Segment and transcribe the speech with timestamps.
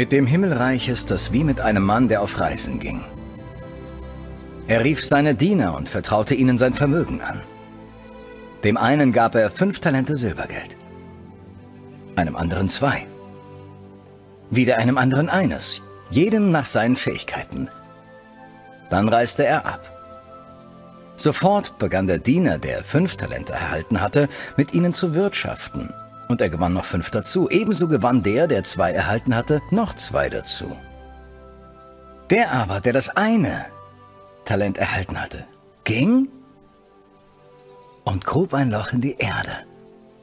[0.00, 3.02] Mit dem Himmelreich ist es wie mit einem Mann, der auf Reisen ging.
[4.66, 7.42] Er rief seine Diener und vertraute ihnen sein Vermögen an.
[8.64, 10.78] Dem einen gab er fünf Talente Silbergeld,
[12.16, 13.06] einem anderen zwei,
[14.48, 17.68] wieder einem anderen eines, jedem nach seinen Fähigkeiten.
[18.88, 19.82] Dann reiste er ab.
[21.16, 25.92] Sofort begann der Diener, der fünf Talente erhalten hatte, mit ihnen zu wirtschaften
[26.30, 27.50] und er gewann noch fünf dazu.
[27.50, 30.76] Ebenso gewann der, der zwei erhalten hatte, noch zwei dazu.
[32.30, 33.66] Der aber, der das eine
[34.44, 35.44] Talent erhalten hatte,
[35.82, 36.28] ging
[38.04, 39.50] und grub ein Loch in die Erde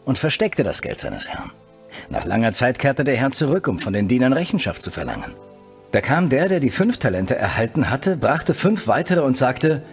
[0.06, 1.52] und versteckte das Geld seines Herrn.
[2.10, 5.34] Nach langer Zeit kehrte der Herr zurück, um von den Dienern Rechenschaft zu verlangen.
[5.92, 9.84] Da kam der, der die fünf Talente erhalten hatte, brachte fünf weitere und sagte,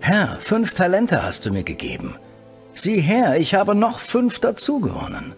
[0.00, 2.16] Herr, fünf Talente hast du mir gegeben.
[2.76, 5.34] Sieh her, ich habe noch fünf dazu gewonnen.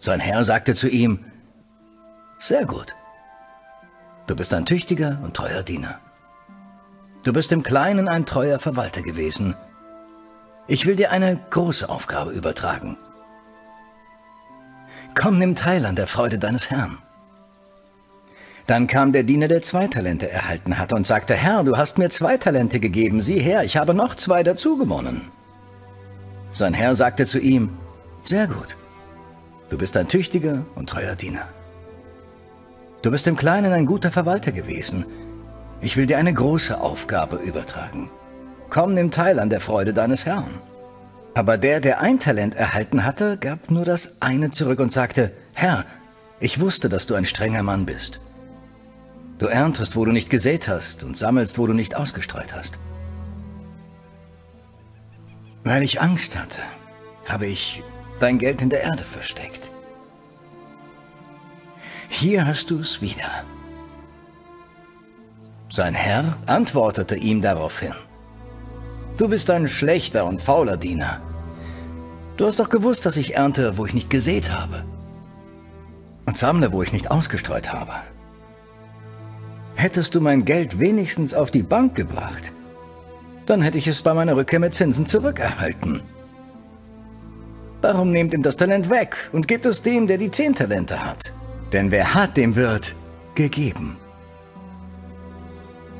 [0.00, 1.26] Sein Herr sagte zu ihm,
[2.38, 2.94] Sehr gut.
[4.26, 6.00] Du bist ein tüchtiger und treuer Diener.
[7.22, 9.54] Du bist im Kleinen ein treuer Verwalter gewesen.
[10.68, 12.96] Ich will dir eine große Aufgabe übertragen.
[15.14, 16.96] Komm, nimm teil an der Freude deines Herrn.
[18.66, 22.08] Dann kam der Diener, der zwei Talente erhalten hatte und sagte, Herr, du hast mir
[22.08, 25.30] zwei Talente gegeben, sieh her, ich habe noch zwei dazu gewonnen.
[26.52, 27.70] Sein Herr sagte zu ihm,
[28.24, 28.76] sehr gut,
[29.68, 31.48] du bist ein tüchtiger und treuer Diener.
[33.02, 35.06] Du bist im Kleinen ein guter Verwalter gewesen.
[35.80, 38.10] Ich will dir eine große Aufgabe übertragen.
[38.70, 40.60] Komm, nimm teil an der Freude deines Herrn.
[41.34, 45.84] Aber der, der ein Talent erhalten hatte, gab nur das eine zurück und sagte, Herr,
[46.40, 48.20] ich wusste, dass du ein strenger Mann bist.
[49.38, 52.78] Du erntest, wo du nicht gesät hast und sammelst, wo du nicht ausgestreut hast.
[55.64, 56.62] Weil ich Angst hatte,
[57.26, 57.82] habe ich
[58.20, 59.70] dein Geld in der Erde versteckt.
[62.08, 63.44] Hier hast du es wieder.
[65.68, 67.94] Sein Herr antwortete ihm daraufhin.
[69.18, 71.20] Du bist ein schlechter und fauler Diener.
[72.36, 74.84] Du hast doch gewusst, dass ich ernte, wo ich nicht gesät habe.
[76.24, 77.92] Und sammle, wo ich nicht ausgestreut habe.
[79.74, 82.52] Hättest du mein Geld wenigstens auf die Bank gebracht,
[83.48, 86.02] dann hätte ich es bei meiner Rückkehr mit Zinsen zurückerhalten.
[87.80, 91.32] Warum nehmt ihm das Talent weg und gebt es dem, der die zehn Talente hat?
[91.72, 92.94] Denn wer hat, dem wird
[93.34, 93.96] gegeben.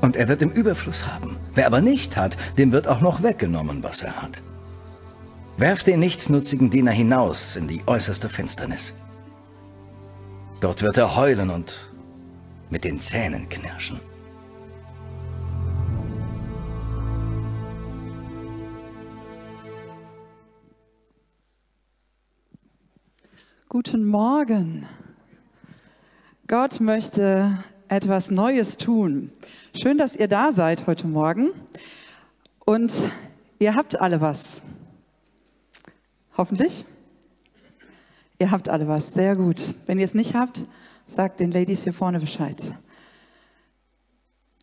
[0.02, 1.36] Und er wird im Überfluss haben.
[1.54, 4.42] Wer aber nicht hat, dem wird auch noch weggenommen, was er hat.
[5.56, 8.94] Werft den nichtsnutzigen Diener hinaus in die äußerste Finsternis.
[10.60, 11.90] Dort wird er heulen und
[12.68, 14.00] mit den Zähnen knirschen.
[23.70, 24.86] Guten Morgen.
[26.46, 29.30] Gott möchte etwas Neues tun.
[29.78, 31.50] Schön, dass ihr da seid heute Morgen.
[32.64, 32.94] Und
[33.58, 34.62] ihr habt alle was.
[36.38, 36.86] Hoffentlich.
[38.38, 39.12] Ihr habt alle was.
[39.12, 39.74] Sehr gut.
[39.84, 40.64] Wenn ihr es nicht habt,
[41.04, 42.72] sagt den Ladies hier vorne Bescheid.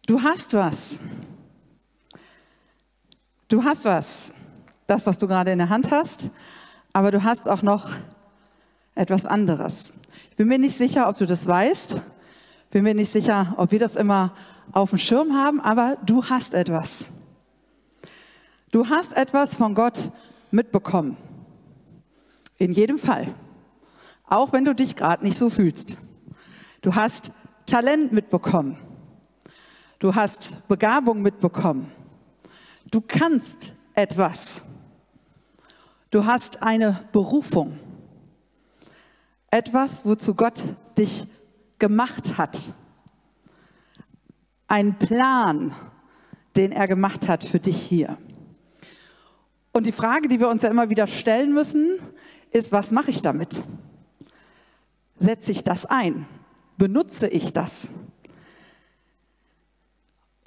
[0.07, 0.99] Du hast was.
[3.49, 4.33] Du hast was.
[4.87, 6.31] Das, was du gerade in der Hand hast.
[6.91, 7.91] Aber du hast auch noch
[8.95, 9.94] etwas anderes.
[10.31, 12.01] Ich bin mir nicht sicher, ob du das weißt.
[12.72, 14.33] Bin mir nicht sicher, ob wir das immer
[14.72, 17.09] auf dem Schirm haben, aber du hast etwas.
[18.72, 20.11] Du hast etwas von Gott
[20.52, 21.16] mitbekommen.
[22.58, 23.34] In jedem Fall.
[24.28, 25.97] Auch wenn du dich gerade nicht so fühlst.
[26.81, 27.34] Du hast
[27.66, 28.78] Talent mitbekommen.
[29.99, 31.91] Du hast Begabung mitbekommen.
[32.91, 34.61] Du kannst etwas.
[36.11, 37.79] Du hast eine Berufung.
[39.51, 40.61] Etwas, wozu Gott
[40.97, 41.27] dich
[41.79, 42.61] gemacht hat.
[44.67, 45.73] Ein Plan,
[46.55, 48.17] den er gemacht hat für dich hier.
[49.71, 51.99] Und die Frage, die wir uns ja immer wieder stellen müssen,
[52.51, 53.63] ist, was mache ich damit?
[55.19, 56.25] Setze ich das ein?
[56.77, 57.89] Benutze ich das?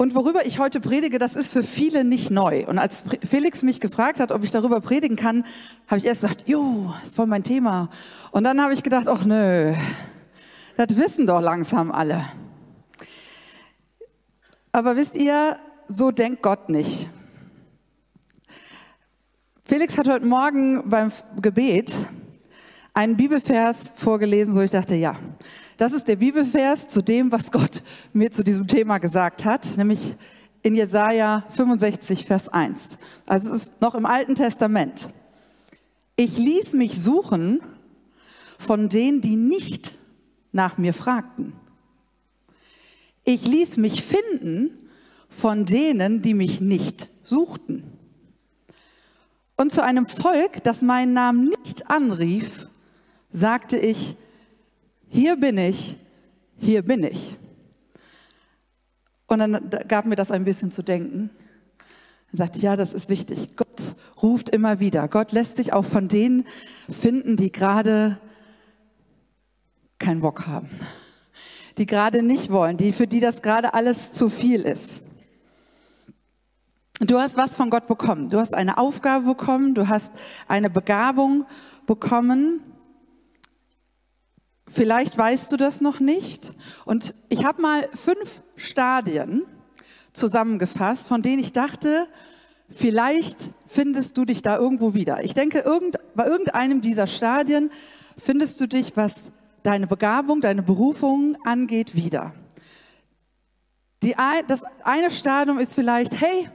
[0.01, 2.65] Und worüber ich heute predige, das ist für viele nicht neu.
[2.69, 5.45] Und als Felix mich gefragt hat, ob ich darüber predigen kann,
[5.89, 7.91] habe ich erst gesagt, jo, ist voll mein Thema.
[8.31, 9.75] Und dann habe ich gedacht, ach nö,
[10.77, 12.25] das wissen doch langsam alle.
[14.71, 15.59] Aber wisst ihr,
[15.89, 17.09] so denkt Gott nicht.
[19.65, 21.11] Felix hat heute Morgen beim
[21.43, 21.93] Gebet
[22.95, 25.19] einen Bibelvers vorgelesen, wo ich dachte, ja,
[25.79, 27.83] das ist der Bibelvers zu dem, was Gott
[28.13, 30.17] mir zu diesem Thema gesagt hat, nämlich
[30.63, 32.99] in Jesaja 65, Vers 1.
[33.27, 35.09] Also es ist noch im Alten Testament.
[36.17, 37.61] Ich ließ mich suchen
[38.59, 39.95] von denen, die nicht
[40.51, 41.53] nach mir fragten.
[43.25, 44.71] Ich ließ mich finden
[45.29, 47.85] von denen, die mich nicht suchten.
[49.57, 52.67] Und zu einem Volk, das meinen Namen nicht anrief,
[53.31, 54.17] sagte ich,
[55.09, 55.97] hier bin ich,
[56.57, 57.37] hier bin ich.
[59.27, 61.31] Und dann gab mir das ein bisschen zu denken.
[62.33, 63.57] Er sagte, ja, das ist wichtig.
[63.57, 65.09] Gott ruft immer wieder.
[65.09, 66.47] Gott lässt sich auch von denen
[66.91, 68.19] finden, die gerade
[69.99, 70.69] keinen Bock haben,
[71.77, 75.05] die gerade nicht wollen, die, für die das gerade alles zu viel ist.
[77.01, 78.29] Du hast was von Gott bekommen.
[78.29, 79.75] Du hast eine Aufgabe bekommen.
[79.75, 80.13] Du hast
[80.49, 81.47] eine Begabung
[81.87, 82.61] bekommen.
[84.69, 86.53] Vielleicht weißt du das noch nicht.
[86.85, 89.45] Und ich habe mal fünf Stadien
[90.13, 92.07] zusammengefasst, von denen ich dachte,
[92.69, 95.25] vielleicht findest du dich da irgendwo wieder.
[95.25, 97.71] Ich denke, irgend, bei irgendeinem dieser Stadien
[98.17, 99.25] findest du dich, was
[99.63, 102.35] deine Begabung, deine Berufung angeht, wieder.
[104.03, 104.15] Die,
[104.47, 106.49] das eine Stadium ist vielleicht, hey,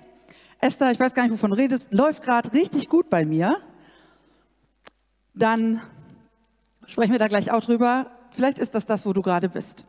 [0.62, 3.58] Esther, ich weiß gar nicht, wovon redest, läuft gerade richtig gut bei mir.
[5.34, 5.82] Dann
[6.94, 8.06] sprechen wir da gleich auch drüber.
[8.30, 9.88] Vielleicht ist das das, wo du gerade bist.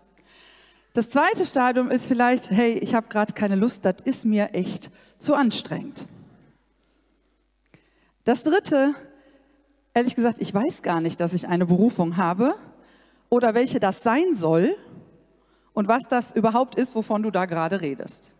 [0.94, 4.90] Das zweite Stadium ist vielleicht, hey, ich habe gerade keine Lust, das ist mir echt
[5.18, 6.06] zu anstrengend.
[8.24, 8.94] Das dritte,
[9.92, 12.54] ehrlich gesagt, ich weiß gar nicht, dass ich eine Berufung habe
[13.28, 14.74] oder welche das sein soll
[15.74, 18.30] und was das überhaupt ist, wovon du da gerade redest.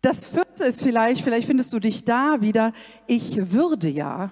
[0.00, 2.72] Das vierte ist vielleicht, vielleicht findest du dich da wieder,
[3.06, 4.30] ich würde ja,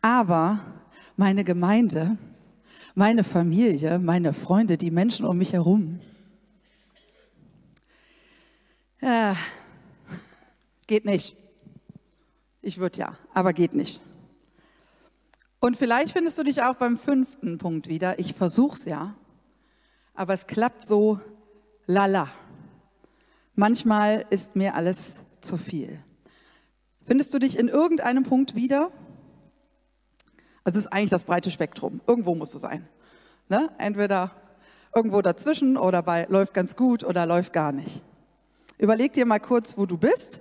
[0.00, 0.60] aber
[1.22, 2.18] meine Gemeinde,
[2.96, 6.00] meine Familie, meine Freunde, die Menschen um mich herum.
[9.00, 9.36] Ja,
[10.88, 11.36] geht nicht.
[12.60, 14.00] Ich würde ja, aber geht nicht.
[15.60, 18.18] Und vielleicht findest du dich auch beim fünften Punkt wieder.
[18.18, 19.14] Ich versuch's ja,
[20.14, 21.20] aber es klappt so
[21.86, 22.32] lala.
[23.54, 26.02] Manchmal ist mir alles zu viel.
[27.06, 28.90] Findest du dich in irgendeinem Punkt wieder?
[30.64, 32.00] Also es ist eigentlich das breite Spektrum.
[32.06, 32.86] Irgendwo musst du sein.
[33.48, 33.70] Ne?
[33.78, 34.30] Entweder
[34.94, 38.02] irgendwo dazwischen oder bei läuft ganz gut oder läuft gar nicht.
[38.78, 40.40] Überleg dir mal kurz, wo du bist.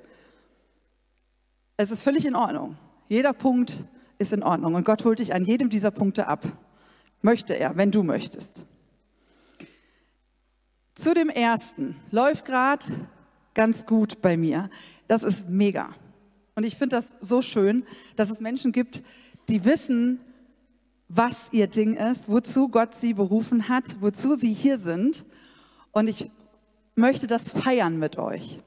[1.77, 2.77] Es ist völlig in Ordnung.
[3.07, 3.83] Jeder Punkt
[4.19, 6.45] ist in Ordnung und Gott holt dich an jedem dieser Punkte ab.
[7.21, 8.65] Möchte er, wenn du möchtest.
[10.95, 12.85] Zu dem ersten läuft gerade
[13.53, 14.69] ganz gut bei mir.
[15.07, 15.95] Das ist mega.
[16.55, 17.85] Und ich finde das so schön,
[18.15, 19.03] dass es Menschen gibt,
[19.49, 20.19] die wissen,
[21.07, 25.25] was ihr Ding ist, wozu Gott sie berufen hat, wozu sie hier sind.
[25.91, 26.31] Und ich
[26.95, 28.59] möchte das feiern mit euch.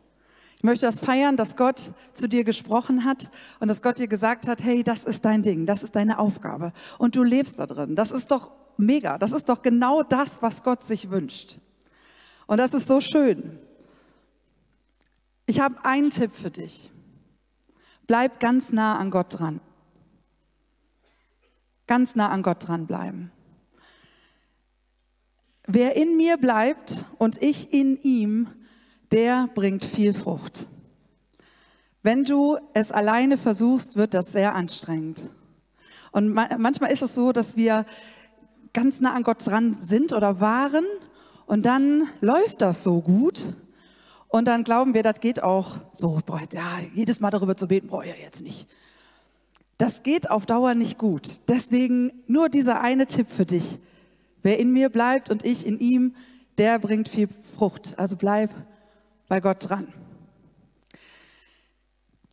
[0.59, 4.49] Ich möchte das feiern, dass Gott zu dir gesprochen hat und dass Gott dir gesagt
[4.49, 6.73] hat, hey, das ist dein Ding, das ist deine Aufgabe.
[6.99, 7.97] Und du lebst da drin.
[7.97, 9.19] Das ist doch mega.
[9.19, 11.59] Das ist doch genau das, was Gott sich wünscht.
[12.47, 13.59] Und das ist so schön.
[15.47, 16.91] Ich habe einen Tipp für dich.
[18.07, 19.61] Bleib ganz nah an Gott dran.
[21.95, 23.31] Ganz nah an Gott dranbleiben.
[25.65, 28.49] Wer in mir bleibt und ich in ihm,
[29.13, 30.67] der bringt viel Frucht.
[32.03, 35.31] Wenn du es alleine versuchst, wird das sehr anstrengend.
[36.11, 37.87] Und manchmal ist es so, dass wir
[38.73, 40.87] ganz nah an Gott dran sind oder waren
[41.47, 43.55] und dann läuft das so gut
[44.27, 47.87] und dann glauben wir, das geht auch so, boah, ja, jedes Mal darüber zu beten,
[47.87, 48.67] brauche ich ja jetzt nicht.
[49.79, 51.41] Das geht auf Dauer nicht gut.
[51.49, 53.79] Deswegen nur dieser eine Tipp für dich.
[54.43, 56.15] Wer in mir bleibt und ich in ihm,
[56.59, 57.95] der bringt viel Frucht.
[57.99, 58.51] Also bleib
[59.29, 59.89] bei Gott dran.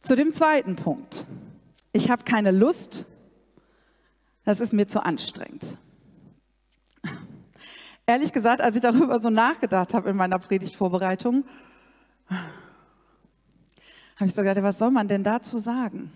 [0.01, 1.25] Zu dem zweiten Punkt.
[1.93, 3.05] Ich habe keine Lust.
[4.43, 5.65] Das ist mir zu anstrengend.
[8.05, 11.45] Ehrlich gesagt, als ich darüber so nachgedacht habe in meiner Predigtvorbereitung,
[12.29, 16.11] habe ich so gedacht, was soll man denn dazu sagen?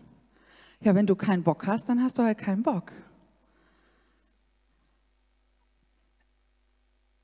[0.86, 2.92] Ja, wenn du keinen Bock hast, dann hast du halt keinen Bock.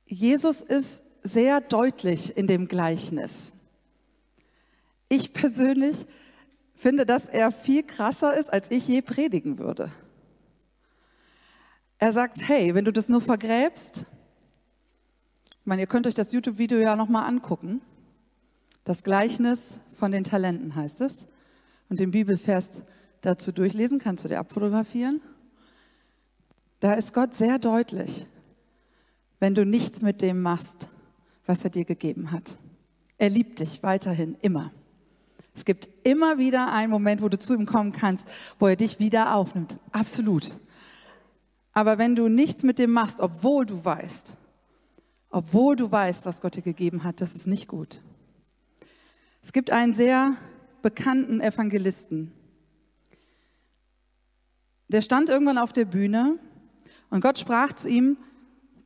[0.07, 3.53] Jesus ist sehr deutlich in dem Gleichnis.
[5.09, 6.07] Ich persönlich
[6.73, 9.91] finde, dass er viel krasser ist, als ich je predigen würde.
[11.99, 14.07] Er sagt, hey, wenn du das nur vergräbst,
[15.51, 17.81] ich meine, ihr könnt euch das YouTube-Video ja nochmal angucken.
[18.85, 21.27] Das Gleichnis von den Talenten heißt es.
[21.89, 22.81] Und den Bibelvers
[23.21, 25.21] dazu durchlesen, kannst du dir abfotografieren.
[26.79, 28.27] Da ist Gott sehr deutlich,
[29.39, 30.89] wenn du nichts mit dem machst,
[31.45, 32.57] was er dir gegeben hat.
[33.17, 34.71] Er liebt dich weiterhin immer.
[35.53, 38.99] Es gibt immer wieder einen Moment, wo du zu ihm kommen kannst, wo er dich
[38.99, 39.77] wieder aufnimmt.
[39.91, 40.55] Absolut.
[41.73, 44.37] Aber wenn du nichts mit dem machst, obwohl du weißt,
[45.29, 48.01] obwohl du weißt, was Gott dir gegeben hat, das ist nicht gut.
[49.41, 50.35] Es gibt einen sehr
[50.81, 52.31] bekannten Evangelisten.
[54.91, 56.37] Der stand irgendwann auf der Bühne
[57.09, 58.17] und Gott sprach zu ihm,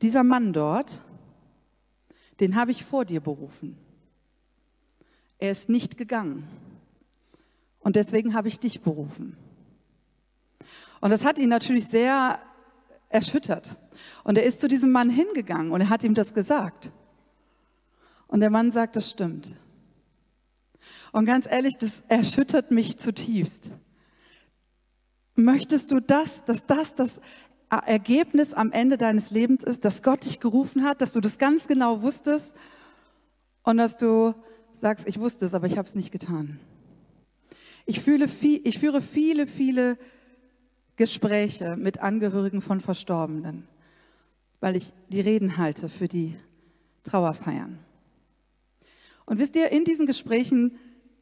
[0.03, 1.01] dieser Mann dort,
[2.39, 3.75] den habe ich vor dir berufen.
[5.39, 6.47] Er ist nicht gegangen.
[7.79, 9.35] Und deswegen habe ich dich berufen.
[11.01, 12.39] Und das hat ihn natürlich sehr
[13.09, 13.79] erschüttert.
[14.23, 16.91] Und er ist zu diesem Mann hingegangen und er hat ihm das gesagt.
[18.27, 19.55] Und der Mann sagt, das stimmt.
[21.11, 23.71] Und ganz ehrlich, das erschüttert mich zutiefst.
[25.35, 27.19] Möchtest du das, dass das das
[27.69, 31.67] Ergebnis am Ende deines Lebens ist, dass Gott dich gerufen hat, dass du das ganz
[31.67, 32.55] genau wusstest
[33.63, 34.33] und dass du
[34.73, 36.59] sagst, ich wusste es, aber ich habe es nicht getan.
[37.85, 39.97] Ich, fühle viel, ich führe viele, viele
[40.95, 43.67] Gespräche mit Angehörigen von Verstorbenen,
[44.59, 46.35] weil ich die Reden halte für die
[47.03, 47.79] Trauerfeiern.
[49.25, 50.77] Und wisst ihr, in diesen Gesprächen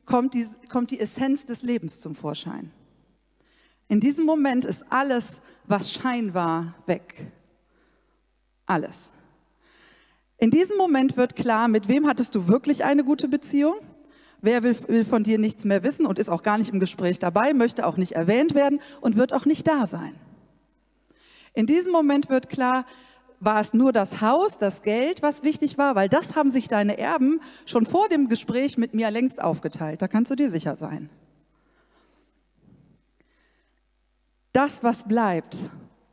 [0.06, 2.72] kommt die, kommt die Essenz des Lebens zum Vorschein.
[3.88, 7.32] In diesem Moment ist alles, was Schein war, weg.
[8.66, 9.12] Alles.
[10.38, 13.76] In diesem Moment wird klar, mit wem hattest du wirklich eine gute Beziehung?
[14.42, 17.18] Wer will, will, von dir nichts mehr wissen und ist auch gar nicht im Gespräch
[17.18, 20.16] dabei, möchte auch nicht erwähnt werden und wird auch nicht da sein.
[21.54, 22.86] In diesem Moment wird klar,
[23.40, 26.98] war es nur das Haus, das Geld, was wichtig war, weil das haben sich deine
[26.98, 30.02] Erben schon vor dem Gespräch mit mir längst aufgeteilt.
[30.02, 31.10] Da kannst du dir sicher sein.
[34.54, 35.58] Das, was bleibt,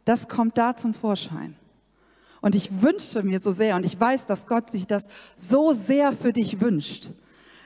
[0.05, 1.55] das kommt da zum Vorschein.
[2.41, 5.07] Und ich wünsche mir so sehr, und ich weiß, dass Gott sich das
[5.37, 7.13] so sehr für dich wünscht,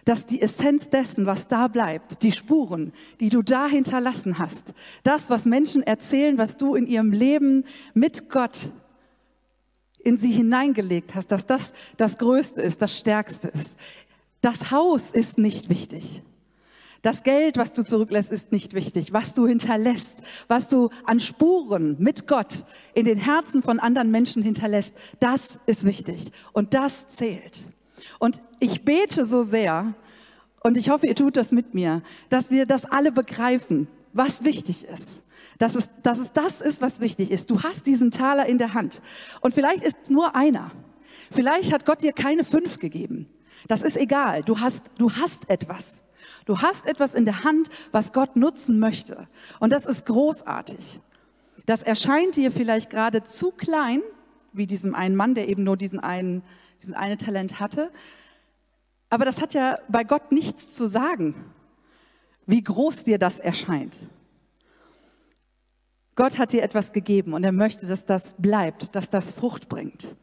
[0.04, 5.30] dass die Essenz dessen, was da bleibt, die Spuren, die du da hinterlassen hast, das,
[5.30, 7.64] was Menschen erzählen, was du in ihrem Leben
[7.94, 8.70] mit Gott
[10.00, 13.78] in sie hineingelegt hast, dass das das Größte ist, das Stärkste ist.
[14.42, 16.22] Das Haus ist nicht wichtig.
[17.04, 19.12] Das Geld, was du zurücklässt, ist nicht wichtig.
[19.12, 24.42] Was du hinterlässt, was du an Spuren mit Gott in den Herzen von anderen Menschen
[24.42, 26.32] hinterlässt, das ist wichtig.
[26.54, 27.62] Und das zählt.
[28.18, 29.92] Und ich bete so sehr,
[30.62, 34.86] und ich hoffe, ihr tut das mit mir, dass wir das alle begreifen, was wichtig
[34.86, 35.24] ist.
[35.58, 37.50] Dass es, dass es das ist, was wichtig ist.
[37.50, 39.02] Du hast diesen Taler in der Hand.
[39.42, 40.70] Und vielleicht ist es nur einer.
[41.30, 43.28] Vielleicht hat Gott dir keine fünf gegeben.
[43.68, 44.42] Das ist egal.
[44.42, 46.02] Du hast, du hast etwas.
[46.44, 49.28] Du hast etwas in der Hand, was Gott nutzen möchte.
[49.60, 51.00] Und das ist großartig.
[51.66, 54.02] Das erscheint dir vielleicht gerade zu klein,
[54.52, 56.42] wie diesem einen Mann, der eben nur diesen einen,
[56.80, 57.90] diesen eine Talent hatte.
[59.08, 61.34] Aber das hat ja bei Gott nichts zu sagen,
[62.46, 63.96] wie groß dir das erscheint.
[66.16, 70.14] Gott hat dir etwas gegeben und er möchte, dass das bleibt, dass das Frucht bringt.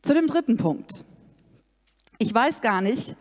[0.00, 1.04] Zu dem dritten Punkt.
[2.18, 3.16] Ich weiß gar nicht,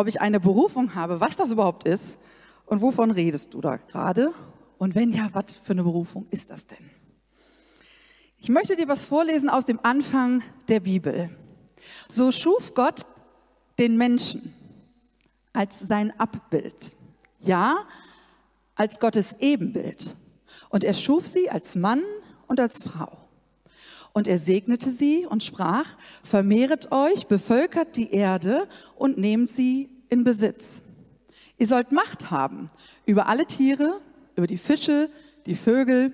[0.00, 2.18] ob ich eine Berufung habe, was das überhaupt ist
[2.64, 4.32] und wovon redest du da gerade?
[4.78, 6.90] Und wenn ja, was für eine Berufung ist das denn?
[8.38, 11.28] Ich möchte dir was vorlesen aus dem Anfang der Bibel.
[12.08, 13.02] So schuf Gott
[13.78, 14.54] den Menschen
[15.52, 16.96] als sein Abbild.
[17.40, 17.84] Ja,
[18.74, 20.16] als Gottes Ebenbild.
[20.70, 22.02] Und er schuf sie als Mann
[22.46, 23.19] und als Frau.
[24.12, 25.86] Und er segnete sie und sprach,
[26.24, 30.82] vermehret euch, bevölkert die Erde und nehmt sie in Besitz.
[31.58, 32.70] Ihr sollt Macht haben
[33.06, 34.00] über alle Tiere,
[34.34, 35.10] über die Fische,
[35.46, 36.12] die Vögel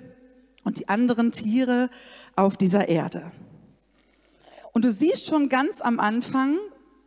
[0.65, 1.89] und die anderen Tiere
[2.35, 3.33] auf dieser Erde.
[4.73, 6.59] Und du siehst schon ganz am Anfang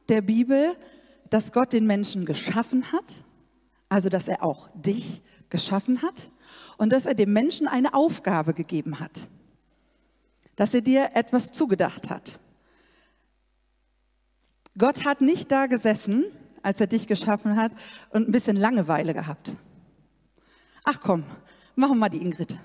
[0.08, 0.76] der Bibel,
[1.30, 3.24] dass Gott den Menschen geschaffen hat,
[3.90, 6.32] also dass er auch dich geschaffen hat
[6.78, 9.30] und dass er dem Menschen eine Aufgabe gegeben hat
[10.60, 12.42] dass er dir etwas zugedacht hat.
[14.78, 16.26] Gott hat nicht da gesessen,
[16.62, 17.72] als er dich geschaffen hat,
[18.10, 19.56] und ein bisschen Langeweile gehabt.
[20.84, 21.24] Ach komm,
[21.76, 22.60] machen wir mal die Ingrid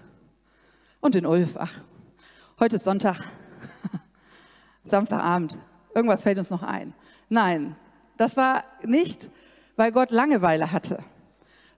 [1.01, 1.51] und den Ulf.
[1.57, 1.71] Ach,
[2.59, 3.21] heute ist Sonntag,
[4.85, 5.57] Samstagabend.
[5.95, 6.95] Irgendwas fällt uns noch ein.
[7.29, 7.77] Nein,
[8.17, 9.31] das war nicht,
[9.77, 10.99] weil Gott Langeweile hatte,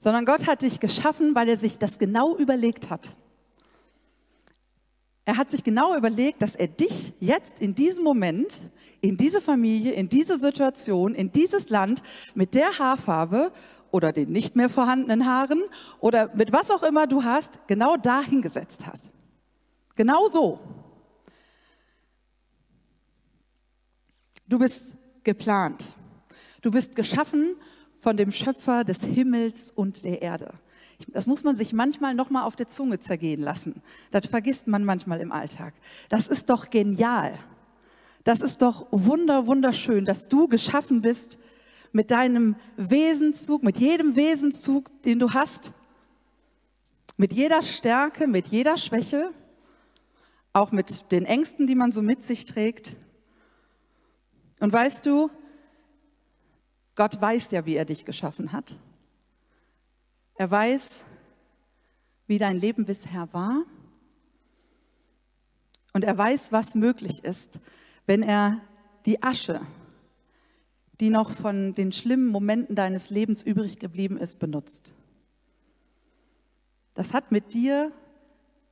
[0.00, 3.18] sondern Gott hat dich geschaffen, weil er sich das genau überlegt hat.
[5.26, 9.92] Er hat sich genau überlegt, dass er dich jetzt in diesem Moment, in diese Familie,
[9.92, 12.00] in diese Situation, in dieses Land
[12.36, 13.50] mit der Haarfarbe
[13.90, 15.64] oder den nicht mehr vorhandenen Haaren
[15.98, 19.10] oder mit was auch immer du hast, genau da hingesetzt hast.
[19.96, 20.60] Genau so.
[24.46, 25.96] Du bist geplant.
[26.62, 27.56] Du bist geschaffen
[27.98, 30.54] von dem Schöpfer des Himmels und der Erde.
[31.08, 33.82] Das muss man sich manchmal noch mal auf der Zunge zergehen lassen.
[34.10, 35.74] Das vergisst man manchmal im Alltag.
[36.08, 37.38] Das ist doch genial.
[38.24, 41.38] Das ist doch wunder, wunderschön, dass du geschaffen bist
[41.92, 45.72] mit deinem Wesenszug, mit jedem Wesenszug, den du hast,
[47.16, 49.30] mit jeder Stärke, mit jeder Schwäche,
[50.52, 52.96] auch mit den Ängsten, die man so mit sich trägt.
[54.60, 55.30] Und weißt du,
[56.94, 58.76] Gott weiß ja, wie er dich geschaffen hat.
[60.38, 61.04] Er weiß,
[62.26, 63.64] wie dein Leben bisher war.
[65.92, 67.60] Und er weiß, was möglich ist,
[68.04, 68.60] wenn er
[69.06, 69.60] die Asche,
[71.00, 74.94] die noch von den schlimmen Momenten deines Lebens übrig geblieben ist, benutzt.
[76.94, 77.92] Das hat mit dir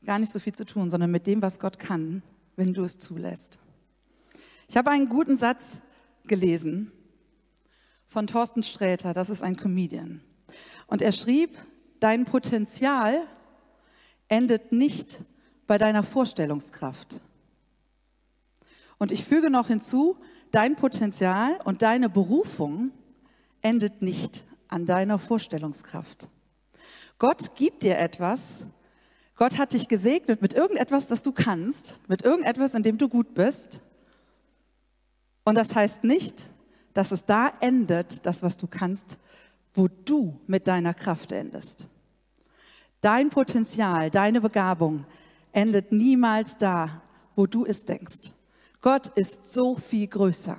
[0.04, 2.23] gar nicht so viel zu tun, sondern mit dem, was Gott kann,
[2.56, 3.59] wenn du es zulässt.
[4.68, 5.83] Ich habe einen guten Satz
[6.26, 6.92] gelesen
[8.06, 10.21] von Thorsten Sträter, das ist ein Comedian.
[10.87, 11.56] Und er schrieb,
[12.00, 13.26] dein Potenzial
[14.28, 15.23] endet nicht
[15.66, 17.20] bei deiner Vorstellungskraft.
[18.99, 20.16] Und ich füge noch hinzu,
[20.50, 22.92] dein Potenzial und deine Berufung
[23.61, 26.28] endet nicht an deiner Vorstellungskraft.
[27.18, 28.66] Gott gibt dir etwas.
[29.37, 33.34] Gott hat dich gesegnet mit irgendetwas, das du kannst, mit irgendetwas, in dem du gut
[33.34, 33.80] bist.
[35.44, 36.52] Und das heißt nicht,
[36.92, 39.18] dass es da endet, das, was du kannst,
[39.74, 41.88] wo du mit deiner Kraft endest.
[43.00, 45.04] Dein Potenzial, deine Begabung
[45.52, 47.02] endet niemals da,
[47.37, 48.32] wo du es denkst.
[48.80, 50.56] Gott ist so viel größer.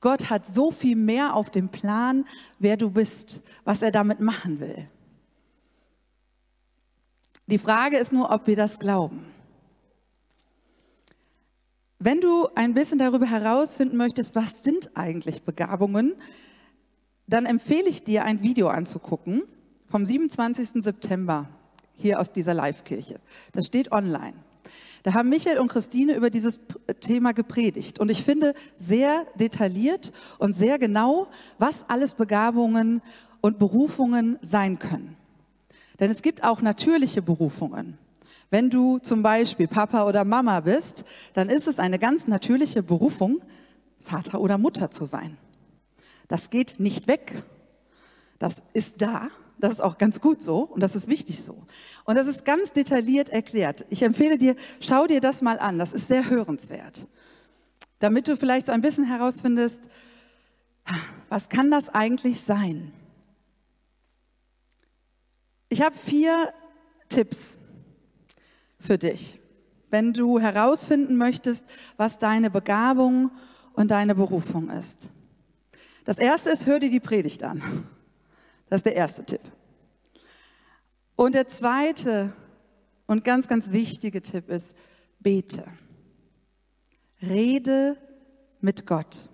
[0.00, 2.24] Gott hat so viel mehr auf dem Plan,
[2.58, 4.88] wer du bist, was er damit machen will.
[7.46, 9.26] Die Frage ist nur, ob wir das glauben.
[11.98, 16.14] Wenn du ein bisschen darüber herausfinden möchtest, was sind eigentlich Begabungen,
[17.32, 19.42] dann empfehle ich dir, ein Video anzugucken
[19.86, 20.82] vom 27.
[20.82, 21.48] September
[21.94, 23.20] hier aus dieser Live-Kirche.
[23.52, 24.34] Das steht online.
[25.02, 26.60] Da haben Michael und Christine über dieses
[27.00, 27.98] Thema gepredigt.
[27.98, 33.00] Und ich finde sehr detailliert und sehr genau, was alles Begabungen
[33.40, 35.16] und Berufungen sein können.
[35.98, 37.98] Denn es gibt auch natürliche Berufungen.
[38.50, 43.40] Wenn du zum Beispiel Papa oder Mama bist, dann ist es eine ganz natürliche Berufung,
[44.00, 45.38] Vater oder Mutter zu sein.
[46.30, 47.42] Das geht nicht weg.
[48.38, 49.30] Das ist da.
[49.58, 51.66] Das ist auch ganz gut so und das ist wichtig so.
[52.04, 53.84] Und das ist ganz detailliert erklärt.
[53.90, 55.76] Ich empfehle dir, schau dir das mal an.
[55.76, 57.08] Das ist sehr hörenswert.
[57.98, 59.90] Damit du vielleicht so ein bisschen herausfindest,
[61.28, 62.92] was kann das eigentlich sein?
[65.68, 66.54] Ich habe vier
[67.08, 67.58] Tipps
[68.78, 69.40] für dich,
[69.90, 71.66] wenn du herausfinden möchtest,
[71.96, 73.32] was deine Begabung
[73.72, 75.10] und deine Berufung ist.
[76.10, 77.86] Das erste ist, hör dir die Predigt an.
[78.68, 79.42] Das ist der erste Tipp.
[81.14, 82.32] Und der zweite
[83.06, 84.76] und ganz, ganz wichtige Tipp ist,
[85.20, 85.62] bete.
[87.22, 87.96] Rede
[88.60, 89.28] mit Gott.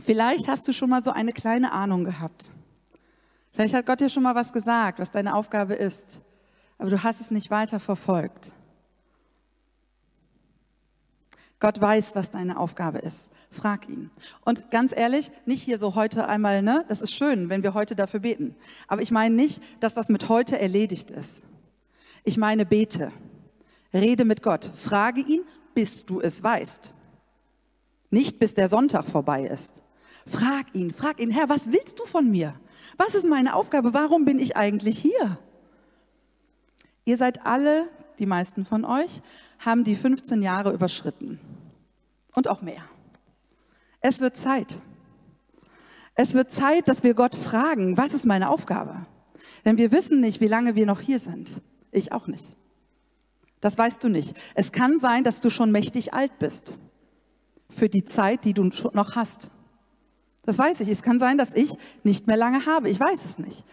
[0.00, 2.50] Vielleicht hast du schon mal so eine kleine Ahnung gehabt.
[3.52, 6.18] Vielleicht hat Gott dir schon mal was gesagt, was deine Aufgabe ist,
[6.78, 8.50] aber du hast es nicht weiter verfolgt.
[11.64, 13.30] Gott weiß, was deine Aufgabe ist.
[13.50, 14.10] Frag ihn.
[14.44, 16.84] Und ganz ehrlich, nicht hier so heute einmal, ne?
[16.88, 18.54] Das ist schön, wenn wir heute dafür beten.
[18.86, 21.40] Aber ich meine nicht, dass das mit heute erledigt ist.
[22.22, 23.12] Ich meine, bete.
[23.94, 24.72] Rede mit Gott.
[24.74, 25.40] Frage ihn,
[25.72, 26.92] bis du es weißt.
[28.10, 29.80] Nicht bis der Sonntag vorbei ist.
[30.26, 32.54] Frag ihn, frag ihn, Herr, was willst du von mir?
[32.98, 33.94] Was ist meine Aufgabe?
[33.94, 35.38] Warum bin ich eigentlich hier?
[37.06, 39.22] Ihr seid alle, die meisten von euch,
[39.58, 41.38] haben die 15 Jahre überschritten.
[42.34, 42.82] Und auch mehr.
[44.00, 44.80] Es wird Zeit.
[46.14, 49.06] Es wird Zeit, dass wir Gott fragen, was ist meine Aufgabe?
[49.64, 51.62] Denn wir wissen nicht, wie lange wir noch hier sind.
[51.90, 52.56] Ich auch nicht.
[53.60, 54.36] Das weißt du nicht.
[54.54, 56.74] Es kann sein, dass du schon mächtig alt bist.
[57.70, 59.50] Für die Zeit, die du noch hast.
[60.44, 60.88] Das weiß ich.
[60.88, 62.90] Es kann sein, dass ich nicht mehr lange habe.
[62.90, 63.64] Ich weiß es nicht.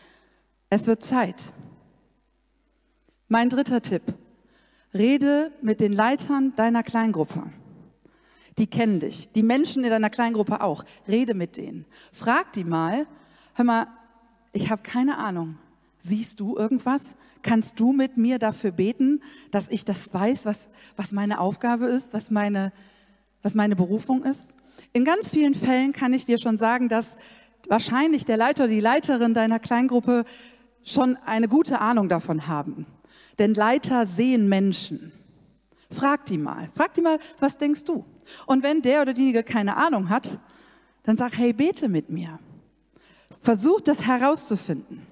[0.70, 1.54] Es wird Zeit.
[3.28, 4.04] Mein dritter Tipp.
[4.94, 7.44] Rede mit den Leitern deiner Kleingruppe.
[8.58, 9.32] Die kennen dich.
[9.32, 10.84] Die Menschen in deiner Kleingruppe auch.
[11.08, 11.86] Rede mit denen.
[12.12, 13.08] Frag die mal,
[13.54, 13.88] hör mal,
[14.52, 15.58] ich habe keine Ahnung.
[16.00, 17.16] Siehst du irgendwas?
[17.42, 22.14] Kannst du mit mir dafür beten, dass ich das weiß, was, was meine Aufgabe ist,
[22.14, 22.74] was meine,
[23.42, 24.58] was meine Berufung ist?
[24.94, 27.16] In ganz vielen Fällen kann ich dir schon sagen, dass
[27.68, 30.26] wahrscheinlich der Leiter oder die Leiterin deiner Kleingruppe
[30.84, 32.86] schon eine gute Ahnung davon haben.
[33.40, 35.12] Denn Leiter sehen Menschen.
[35.90, 36.70] Frag die mal.
[36.76, 38.06] Frag die mal, was denkst du?
[38.46, 40.40] Und wenn der oder diejenige keine Ahnung hat,
[41.04, 42.40] dann sag, hey, bete mit mir.
[43.42, 45.06] Versuch das herauszufinden,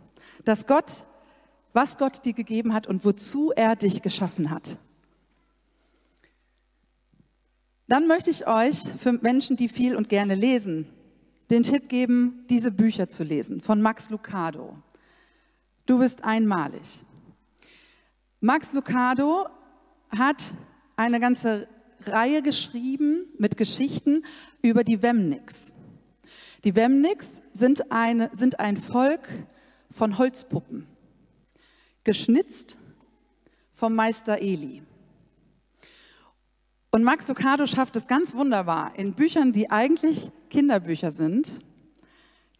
[0.45, 1.03] dass Gott,
[1.73, 4.77] was Gott dir gegeben hat und wozu er dich geschaffen hat.
[7.87, 10.87] Dann möchte ich euch für Menschen, die viel und gerne lesen,
[11.49, 14.77] den Tipp geben, diese Bücher zu lesen von Max Lucado.
[15.87, 17.03] Du bist einmalig.
[18.41, 19.49] Max Lucado
[20.17, 20.41] hat
[20.95, 21.67] eine ganze
[22.05, 24.23] Reihe geschrieben mit Geschichten
[24.61, 25.73] über die Wemniks.
[26.63, 29.27] Die Wemniks sind, eine, sind ein Volk
[29.91, 30.87] von Holzpuppen,
[32.05, 32.77] geschnitzt
[33.73, 34.83] vom Meister Eli.
[36.91, 41.59] Und Max Lucado schafft es ganz wunderbar, in Büchern, die eigentlich Kinderbücher sind,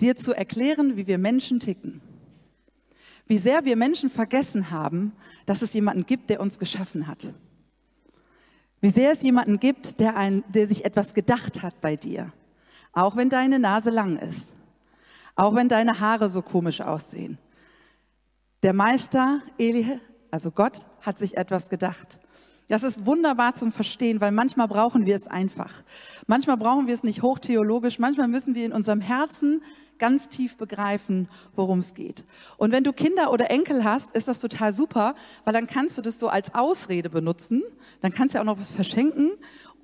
[0.02, 2.02] dir zu erklären, wie wir Menschen ticken.
[3.30, 5.14] Wie sehr wir Menschen vergessen haben,
[5.46, 7.36] dass es jemanden gibt, der uns geschaffen hat.
[8.82, 12.34] Wie sehr es jemanden gibt, der, ein, der sich etwas gedacht hat bei dir.
[12.92, 14.54] Auch wenn deine Nase lang ist.
[15.36, 17.38] Auch wenn deine Haare so komisch aussehen.
[18.64, 20.00] Der Meister, Eli,
[20.32, 22.20] also Gott, hat sich etwas gedacht.
[22.68, 25.84] Das ist wunderbar zum Verstehen, weil manchmal brauchen wir es einfach.
[26.26, 28.00] Manchmal brauchen wir es nicht hochtheologisch.
[28.00, 29.62] Manchmal müssen wir in unserem Herzen
[30.00, 32.26] ganz tief begreifen, worum es geht.
[32.58, 36.02] Und wenn du Kinder oder Enkel hast, ist das total super, weil dann kannst du
[36.02, 37.62] das so als Ausrede benutzen.
[38.02, 39.32] Dann kannst du ja auch noch was verschenken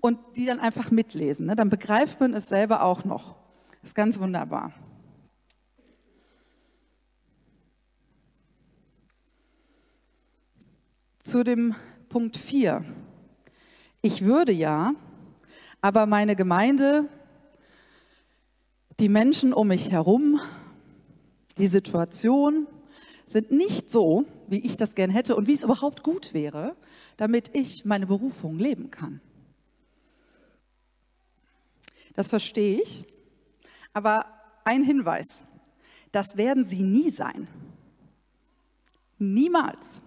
[0.01, 1.45] und die dann einfach mitlesen.
[1.45, 1.55] Ne?
[1.55, 3.35] Dann begreift man es selber auch noch.
[3.81, 4.73] Das ist ganz wunderbar.
[11.19, 11.75] Zu dem
[12.07, 12.85] Punkt 4.
[14.01, 14.93] Ich würde ja,
[15.81, 17.09] aber meine Gemeinde
[18.99, 20.39] die Menschen um mich herum,
[21.57, 22.67] die Situation
[23.25, 26.75] sind nicht so, wie ich das gern hätte und wie es überhaupt gut wäre,
[27.17, 29.21] damit ich meine Berufung leben kann.
[32.13, 33.05] Das verstehe ich,
[33.93, 34.25] aber
[34.63, 35.41] ein Hinweis,
[36.11, 37.47] das werden sie nie sein.
[39.17, 40.01] Niemals.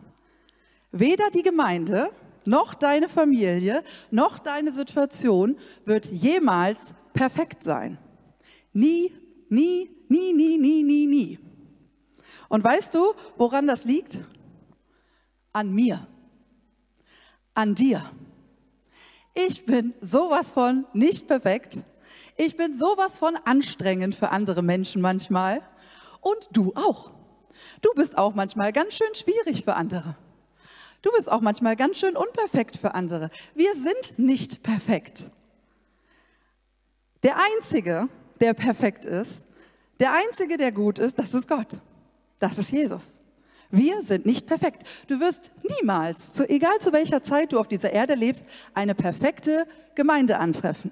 [0.90, 2.11] Weder die Gemeinde
[2.46, 7.98] noch deine Familie noch deine Situation wird jemals perfekt sein.
[8.79, 9.12] Nie,
[9.49, 11.38] nie, nie, nie, nie, nie, nie.
[12.49, 14.21] Und weißt du, woran das liegt?
[15.53, 16.07] An mir.
[17.55, 18.09] An dir.
[19.35, 21.83] Ich bin sowas von nicht perfekt.
[22.37, 25.61] Ich bin sowas von anstrengend für andere Menschen manchmal.
[26.21, 27.11] Und du auch.
[27.83, 30.17] Du bist auch manchmal ganz schön schwierig für andere.
[31.03, 33.31] Du bist auch manchmal ganz schön unperfekt für andere.
[33.57, 35.33] Wir sind nicht perfekt.
[37.25, 38.09] Der Einzige,
[38.40, 39.44] der perfekt ist.
[40.01, 41.79] Der Einzige, der gut ist, das ist Gott.
[42.38, 43.20] Das ist Jesus.
[43.70, 44.85] Wir sind nicht perfekt.
[45.09, 49.66] Du wirst niemals, zu, egal zu welcher Zeit du auf dieser Erde lebst, eine perfekte
[49.94, 50.90] Gemeinde antreffen.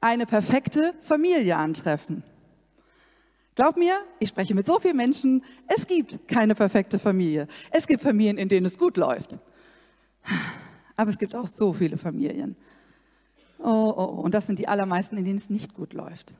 [0.00, 2.22] Eine perfekte Familie antreffen.
[3.56, 7.46] Glaub mir, ich spreche mit so vielen Menschen, es gibt keine perfekte Familie.
[7.70, 9.36] Es gibt Familien, in denen es gut läuft.
[10.96, 12.56] Aber es gibt auch so viele Familien,
[13.62, 16.34] Oh, oh, oh, und das sind die allermeisten, in denen es nicht gut läuft.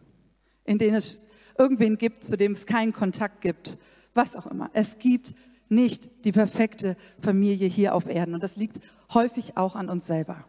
[0.64, 1.20] In denen es
[1.58, 3.78] irgendwen gibt, zu dem es keinen Kontakt gibt.
[4.14, 4.70] Was auch immer.
[4.72, 5.34] Es gibt
[5.68, 8.34] nicht die perfekte Familie hier auf Erden.
[8.34, 8.80] Und das liegt
[9.12, 10.44] häufig auch an uns selber.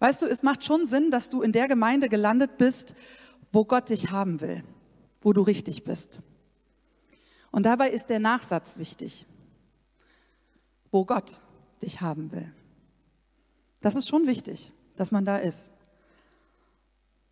[0.00, 2.94] Weißt du, es macht schon Sinn, dass du in der Gemeinde gelandet bist,
[3.52, 4.62] wo Gott dich haben will,
[5.22, 6.20] wo du richtig bist.
[7.50, 9.26] Und dabei ist der Nachsatz wichtig.
[10.90, 11.40] Wo Gott
[11.78, 12.52] dich haben will.
[13.80, 15.70] Das ist schon wichtig, dass man da ist.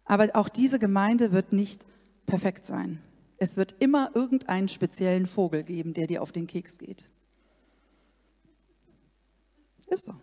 [0.04, 1.86] Aber auch diese Gemeinde wird nicht
[2.26, 3.02] perfekt sein.
[3.38, 7.10] Es wird immer irgendeinen speziellen Vogel geben, der dir auf den Keks geht.
[9.88, 10.14] Ist so.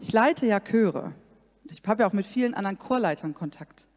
[0.00, 1.14] Ich leite ja Chöre.
[1.64, 3.88] Ich habe ja auch mit vielen anderen Chorleitern Kontakt.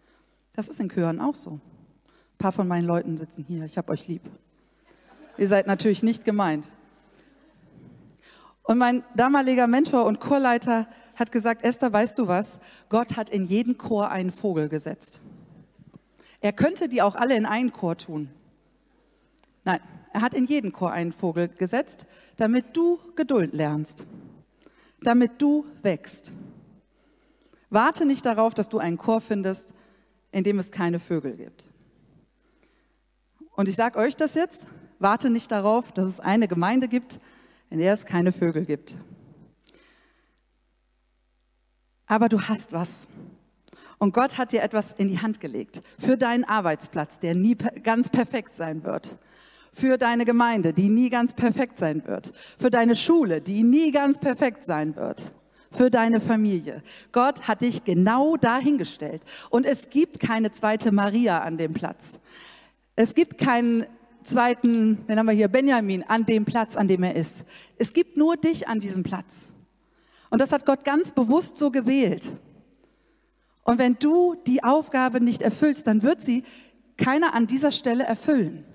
[0.54, 1.52] Das ist in Chören auch so.
[1.52, 3.66] Ein paar von meinen Leuten sitzen hier.
[3.66, 4.22] Ich habe euch lieb.
[5.38, 6.66] Ihr seid natürlich nicht gemeint.
[8.66, 12.60] Und mein damaliger Mentor und Chorleiter hat gesagt, Esther, weißt du was?
[12.90, 15.22] Gott hat in jeden Chor einen Vogel gesetzt.
[16.42, 18.30] Er könnte die auch alle in einen Chor tun.
[19.64, 19.80] Nein,
[20.14, 24.08] er hat in jeden Chor einen Vogel gesetzt, damit du Geduld lernst,
[25.02, 26.32] damit du wächst.
[27.70, 29.74] Warte nicht darauf, dass du einen Chor findest,
[30.32, 31.72] in dem es keine Vögel gibt.
[33.56, 34.66] Und ich sage euch das jetzt,
[35.00, 37.20] warte nicht darauf, dass es eine Gemeinde gibt,
[37.70, 38.98] in der es keine Vögel gibt.
[42.08, 43.08] Aber du hast was.
[43.98, 48.10] Und Gott hat dir etwas in die Hand gelegt für deinen Arbeitsplatz, der nie ganz
[48.10, 49.18] perfekt sein wird.
[49.72, 52.32] Für deine Gemeinde, die nie ganz perfekt sein wird.
[52.58, 55.32] Für deine Schule, die nie ganz perfekt sein wird.
[55.76, 56.82] für deine Familie.
[57.12, 59.22] Gott hat dich genau dahingestellt.
[59.50, 62.20] Und es gibt keine zweite Maria an dem Platz.
[62.96, 63.86] Es gibt keinen
[64.26, 67.46] zweiten, wen haben wir hier, Benjamin, an dem Platz, an dem er ist.
[67.78, 69.48] Es gibt nur dich an diesem Platz.
[70.30, 72.28] Und das hat Gott ganz bewusst so gewählt.
[73.64, 76.44] Und wenn du die Aufgabe nicht erfüllst, dann wird sie
[76.98, 78.66] keiner an dieser Stelle erfüllen.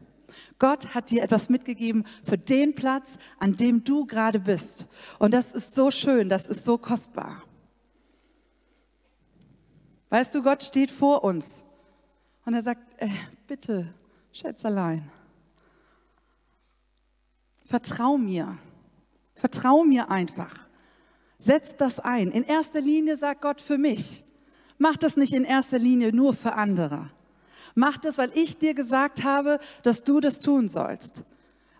[0.58, 4.86] Gott hat dir etwas mitgegeben für den Platz, an dem du gerade bist.
[5.18, 7.42] Und das ist so schön, das ist so kostbar.
[10.10, 11.64] Weißt du, Gott steht vor uns
[12.44, 13.08] und er sagt, äh,
[13.46, 13.94] bitte,
[14.32, 15.10] Schätzelein,
[17.70, 18.59] vertrau mir,
[19.35, 20.68] vertrau mir einfach.
[21.38, 22.33] Setz das ein.
[22.33, 24.24] In erster Linie sagt Gott für mich.
[24.76, 27.11] Mach das nicht in erster Linie nur für andere.
[27.76, 31.22] Mach das, weil ich dir gesagt habe, dass du das tun sollst.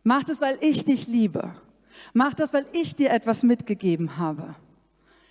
[0.05, 1.55] Mach das, weil ich dich liebe.
[2.15, 4.55] Mach das, weil ich dir etwas mitgegeben habe.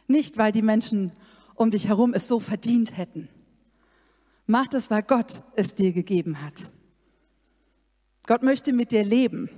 [0.07, 1.13] Nicht, weil die Menschen
[1.55, 3.29] um dich herum es so verdient hätten.
[4.45, 6.55] Mach das, weil Gott es dir gegeben hat.
[8.27, 9.49] Gott möchte mit dir leben.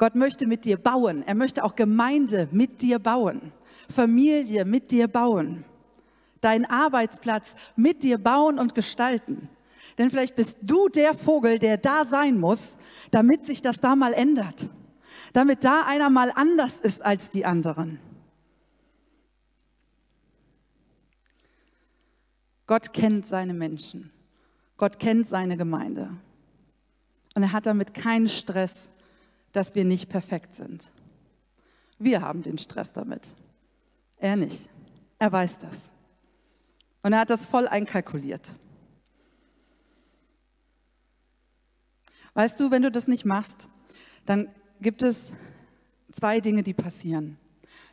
[0.00, 1.22] Gott möchte mit dir bauen.
[1.26, 3.52] Er möchte auch Gemeinde mit dir bauen.
[3.86, 5.62] Familie mit dir bauen.
[6.40, 9.50] Deinen Arbeitsplatz mit dir bauen und gestalten.
[9.98, 12.78] Denn vielleicht bist du der Vogel, der da sein muss,
[13.10, 14.70] damit sich das da mal ändert.
[15.34, 18.00] Damit da einer mal anders ist als die anderen.
[22.66, 24.10] Gott kennt seine Menschen.
[24.78, 26.08] Gott kennt seine Gemeinde.
[27.34, 28.88] Und er hat damit keinen Stress,
[29.52, 30.90] dass wir nicht perfekt sind.
[31.98, 33.34] Wir haben den Stress damit.
[34.18, 34.68] Er nicht.
[35.18, 35.90] Er weiß das.
[37.02, 38.58] Und er hat das voll einkalkuliert.
[42.34, 43.68] Weißt du, wenn du das nicht machst,
[44.24, 44.48] dann
[44.80, 45.32] gibt es
[46.12, 47.38] zwei Dinge, die passieren.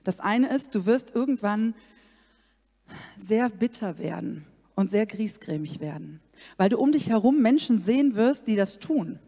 [0.04, 1.74] Das eine ist, du wirst irgendwann
[3.17, 6.22] sehr bitter werden und sehr griesgrämig werden,
[6.56, 9.20] weil du um dich herum Menschen sehen wirst, die das tun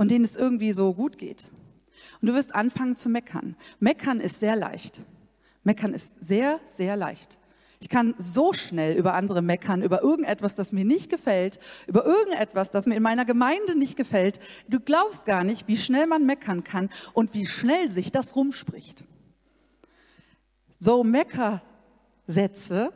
[0.00, 1.52] und denen es irgendwie so gut geht.
[2.22, 3.54] Und du wirst anfangen zu meckern.
[3.80, 5.02] Meckern ist sehr leicht.
[5.62, 7.38] Meckern ist sehr, sehr leicht.
[7.80, 12.70] Ich kann so schnell über andere meckern, über irgendetwas, das mir nicht gefällt, über irgendetwas,
[12.70, 14.40] das mir in meiner Gemeinde nicht gefällt.
[14.68, 19.04] Du glaubst gar nicht, wie schnell man meckern kann und wie schnell sich das rumspricht.
[20.78, 22.90] So Meckersätze,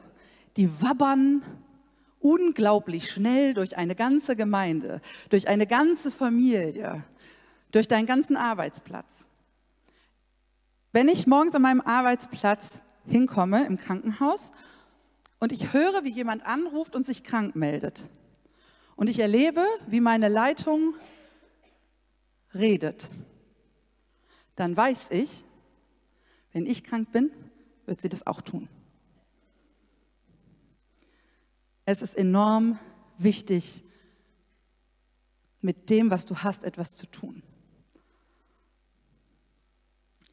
[0.57, 1.43] die wabbern
[2.25, 7.05] unglaublich schnell durch eine ganze Gemeinde, durch eine ganze Familie,
[7.71, 9.27] durch deinen ganzen Arbeitsplatz.
[10.91, 14.53] Wenn ich morgens an meinem Arbeitsplatz hinkomme im Krankenhaus
[15.39, 18.09] und ich höre, wie jemand anruft und sich krank meldet.
[18.97, 20.95] Und ich erlebe, wie meine Leitung
[22.55, 23.11] redet.
[24.57, 25.45] Dann weiß ich,
[26.53, 27.31] wenn ich krank bin,
[27.85, 28.69] wird sie das auch tun.
[31.85, 32.79] Es ist enorm
[33.19, 33.85] wichtig,
[35.61, 37.43] mit dem, was du hast, etwas zu tun.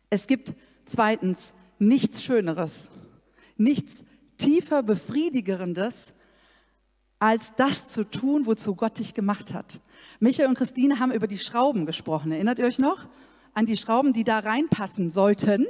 [0.09, 0.53] Es gibt
[0.85, 2.91] zweitens nichts Schöneres,
[3.57, 4.03] nichts
[4.37, 6.13] tiefer befriedigerendes,
[7.19, 9.79] als das zu tun, wozu Gott dich gemacht hat.
[10.19, 12.31] Michael und Christine haben über die Schrauben gesprochen.
[12.31, 13.07] Erinnert ihr euch noch?
[13.53, 15.67] An die Schrauben, die da reinpassen sollten.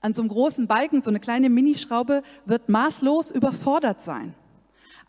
[0.00, 4.34] An so einem großen Balken, so eine kleine Minischraube wird maßlos überfordert sein.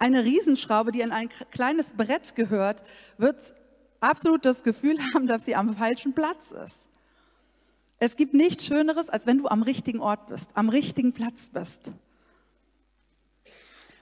[0.04, 2.84] Eine Riesenschraube, die an ein kleines Brett gehört,
[3.18, 3.54] wird
[4.02, 6.90] absolut das Gefühl haben, dass sie am falschen Platz ist.
[8.00, 11.94] Es gibt nichts Schöneres, als wenn du am richtigen Ort bist, am richtigen Platz bist.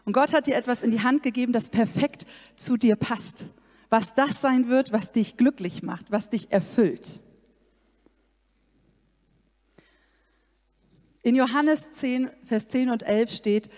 [0.04, 3.50] Und Gott hat dir etwas in die Hand gegeben, das perfekt zu dir passt.
[3.92, 7.22] Was das sein wird, was dich glücklich macht, was dich erfüllt.
[11.22, 13.70] In Johannes 10, Vers 10 und 11 steht,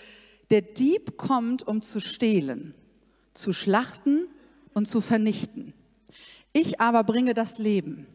[0.50, 2.74] der Dieb kommt, um zu stehlen,
[3.34, 4.28] zu schlachten
[4.74, 5.74] und zu vernichten.
[6.52, 8.08] Ich aber bringe das Leben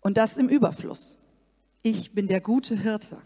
[0.00, 1.18] und das im Überfluss.
[1.82, 3.18] Ich bin der gute Hirte.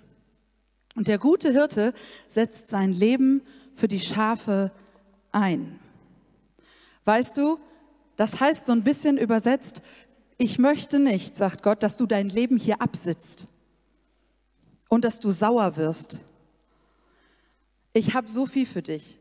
[0.94, 1.94] Und der gute Hirte
[2.26, 4.72] setzt sein Leben für die Schafe
[5.30, 5.78] ein.
[7.04, 7.58] Weißt du,
[8.16, 9.80] das heißt so ein bisschen übersetzt,
[10.38, 13.48] ich möchte nicht, sagt Gott, dass du dein Leben hier absitzt
[14.88, 16.18] und dass du sauer wirst.
[17.92, 19.18] Ich habe so viel für dich.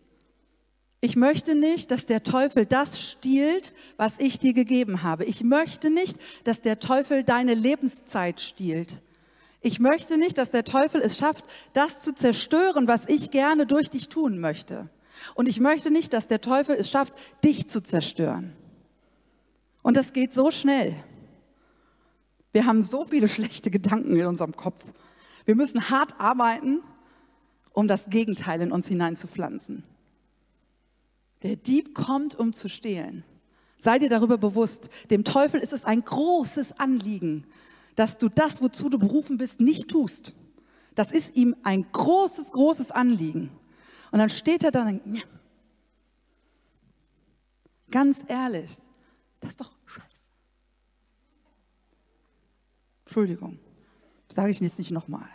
[0.99, 5.25] Ich möchte nicht, dass der Teufel das stiehlt, was ich dir gegeben habe.
[5.25, 9.01] Ich möchte nicht, dass der Teufel deine Lebenszeit stiehlt.
[9.61, 13.89] Ich möchte nicht, dass der Teufel es schafft, das zu zerstören, was ich gerne durch
[13.89, 14.89] dich tun möchte.
[15.35, 18.55] Und ich möchte nicht, dass der Teufel es schafft, dich zu zerstören.
[19.81, 20.95] Und das geht so schnell.
[22.53, 24.93] Wir haben so viele schlechte Gedanken in unserem Kopf.
[25.45, 26.81] Wir müssen hart arbeiten,
[27.77, 29.83] um das Gegenteil in uns hineinzupflanzen.
[31.43, 33.23] Der Dieb kommt, um zu stehlen.
[33.77, 37.45] Sei dir darüber bewusst, dem Teufel ist es ein großes Anliegen,
[37.95, 40.33] dass du das, wozu du berufen bist, nicht tust.
[40.95, 43.51] Das ist ihm ein großes, großes Anliegen.
[44.11, 45.21] Und dann steht er da und denkt, ja.
[47.91, 48.71] ganz ehrlich,
[49.39, 50.29] das ist doch scheiße.
[53.05, 53.59] Entschuldigung,
[54.29, 55.29] sage ich jetzt nicht nochmal.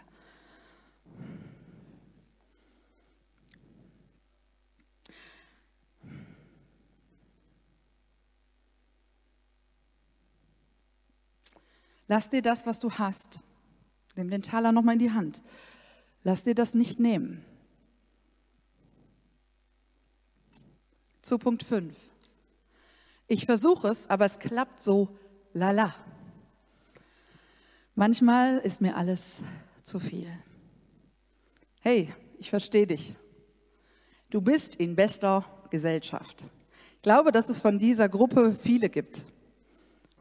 [12.14, 13.40] Lass dir das, was du hast,
[14.16, 15.42] nimm den Taler nochmal in die Hand,
[16.25, 17.42] lass dir das nicht nehmen.
[21.22, 21.96] Zu Punkt 5.
[23.29, 25.16] Ich versuche es, aber es klappt so
[25.55, 25.94] lala.
[27.94, 29.38] Manchmal ist mir alles
[29.83, 30.29] zu viel.
[31.81, 33.14] Hey, ich verstehe dich.
[34.29, 36.44] Du bist in bester Gesellschaft.
[36.96, 39.25] Ich glaube, dass es von dieser Gruppe viele gibt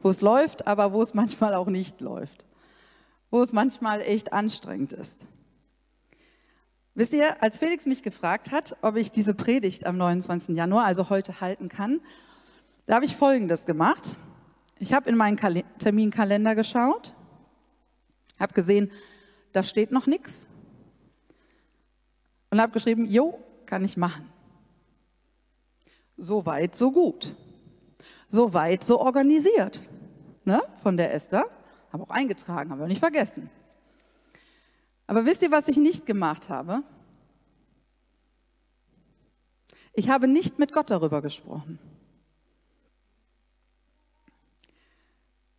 [0.02, 2.44] wo es läuft, aber wo es manchmal auch nicht läuft,
[3.30, 5.26] wo es manchmal echt anstrengend ist.
[6.94, 10.54] Wisst ihr, als Felix mich gefragt hat, ob ich diese Predigt am 29.
[10.54, 12.00] Januar, also heute, halten kann,
[12.84, 14.16] da habe ich Folgendes gemacht.
[14.78, 15.38] Ich habe in meinen
[15.78, 17.14] Terminkalender geschaut,
[18.38, 18.90] habe gesehen,
[19.52, 20.46] da steht noch nichts
[22.50, 24.28] und habe geschrieben, jo, kann ich machen.
[26.18, 27.34] So weit, so gut.
[28.28, 29.82] So weit, so organisiert
[30.44, 31.44] ne, von der Esther.
[31.92, 33.50] Habe auch eingetragen, haben wir nicht vergessen.
[35.06, 36.82] Aber wisst ihr, was ich nicht gemacht habe?
[39.92, 41.78] Ich habe nicht mit Gott darüber gesprochen.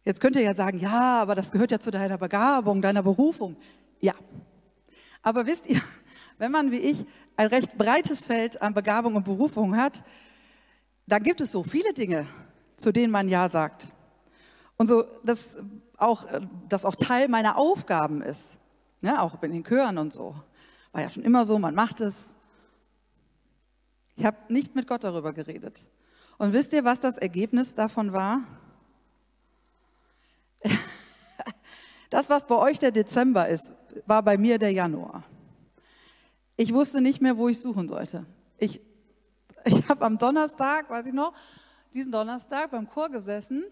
[0.06, 3.56] Jetzt könnt ihr ja sagen, ja, aber das gehört ja zu deiner Begabung, deiner Berufung.
[4.02, 4.16] Ja.
[5.22, 5.82] Aber wisst ihr,
[6.38, 7.06] wenn man wie ich
[7.38, 10.04] ein recht breites Feld an Begabung und Berufung hat,
[11.06, 12.28] dann gibt es so viele Dinge,
[12.76, 13.88] zu denen man Ja sagt.
[14.84, 15.64] Und so, dass
[15.96, 16.26] auch,
[16.68, 18.60] das auch Teil meiner Aufgaben ist.
[19.00, 20.36] Ja, auch in den Chören und so.
[20.92, 22.36] War ja schon immer so, man macht es.
[24.18, 25.88] Ich habe nicht mit Gott darüber geredet.
[26.38, 28.42] Und wisst ihr, was das Ergebnis davon war?
[32.10, 33.74] Das, was bei euch der Dezember ist,
[34.06, 35.24] war bei mir der Januar.
[36.58, 38.26] Ich wusste nicht mehr, wo ich suchen sollte.
[38.58, 38.82] Ich,
[39.64, 41.34] ich habe am Donnerstag, weiß ich noch,
[41.94, 43.64] diesen Donnerstag beim Chor gesessen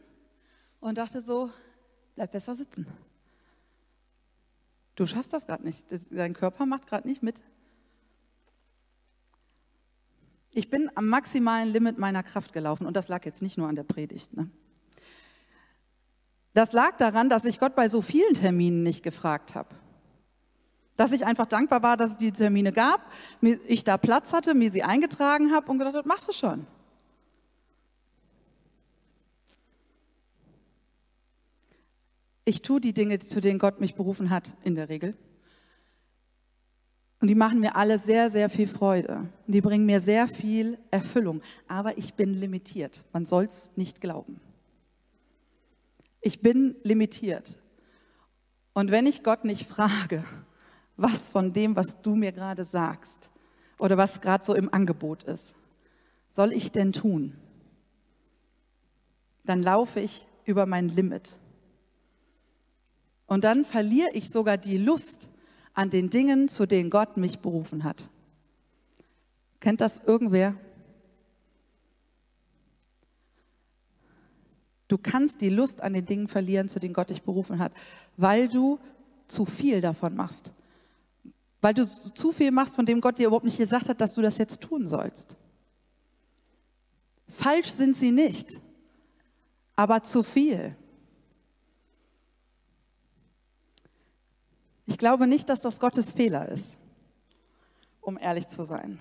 [0.81, 1.49] und dachte so,
[2.15, 2.85] bleib besser sitzen.
[4.95, 5.85] Du schaffst das gerade nicht.
[6.11, 7.41] Dein Körper macht gerade nicht mit.
[10.51, 13.75] Ich bin am maximalen Limit meiner Kraft gelaufen und das lag jetzt nicht nur an
[13.75, 14.35] der Predigt.
[14.35, 14.49] Ne?
[16.53, 19.69] Das lag daran, dass ich Gott bei so vielen Terminen nicht gefragt habe.
[20.97, 24.69] Dass ich einfach dankbar war, dass es die Termine gab, ich da Platz hatte, mir
[24.69, 26.67] sie eingetragen habe und gedacht habe, machst du schon.
[32.45, 35.15] Ich tue die Dinge, zu denen Gott mich berufen hat, in der Regel.
[37.21, 39.29] Und die machen mir alle sehr, sehr viel Freude.
[39.45, 41.41] Und die bringen mir sehr viel Erfüllung.
[41.67, 43.05] Aber ich bin limitiert.
[43.13, 44.41] Man soll es nicht glauben.
[46.19, 47.59] Ich bin limitiert.
[48.73, 50.23] Und wenn ich Gott nicht frage,
[50.97, 53.29] was von dem, was du mir gerade sagst
[53.77, 55.55] oder was gerade so im Angebot ist,
[56.29, 57.35] soll ich denn tun?
[59.43, 61.39] Dann laufe ich über mein Limit.
[63.31, 65.29] Und dann verliere ich sogar die Lust
[65.73, 68.09] an den Dingen, zu denen Gott mich berufen hat.
[69.61, 70.53] Kennt das irgendwer?
[74.89, 77.71] Du kannst die Lust an den Dingen verlieren, zu denen Gott dich berufen hat,
[78.17, 78.79] weil du
[79.27, 80.51] zu viel davon machst.
[81.61, 84.21] Weil du zu viel machst, von dem Gott dir überhaupt nicht gesagt hat, dass du
[84.21, 85.37] das jetzt tun sollst.
[87.29, 88.59] Falsch sind sie nicht,
[89.77, 90.75] aber zu viel.
[94.91, 96.77] Ich glaube nicht, dass das Gottes Fehler ist,
[98.01, 98.99] um ehrlich zu sein.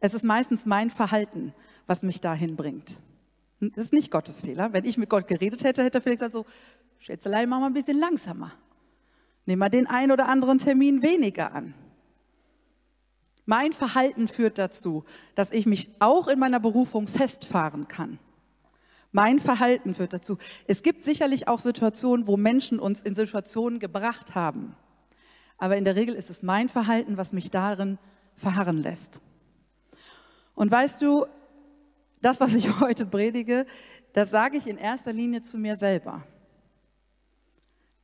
[0.00, 1.54] Es ist meistens mein Verhalten,
[1.86, 2.96] was mich dahin bringt.
[3.60, 4.72] Das ist nicht Gottes Fehler.
[4.72, 6.46] Wenn ich mit Gott geredet hätte, hätte er vielleicht gesagt so,
[6.98, 8.50] Schätzelein, mach mal ein bisschen langsamer.
[9.46, 11.74] Nimm mal den einen oder anderen Termin weniger an.
[13.46, 15.04] Mein Verhalten führt dazu,
[15.36, 18.18] dass ich mich auch in meiner Berufung festfahren kann.
[19.12, 20.38] Mein Verhalten führt dazu.
[20.66, 24.74] Es gibt sicherlich auch Situationen, wo Menschen uns in Situationen gebracht haben,
[25.60, 27.98] aber in der Regel ist es mein Verhalten, was mich darin
[28.34, 29.20] verharren lässt.
[30.54, 31.26] Und weißt du,
[32.22, 33.66] das, was ich heute predige,
[34.14, 36.26] das sage ich in erster Linie zu mir selber.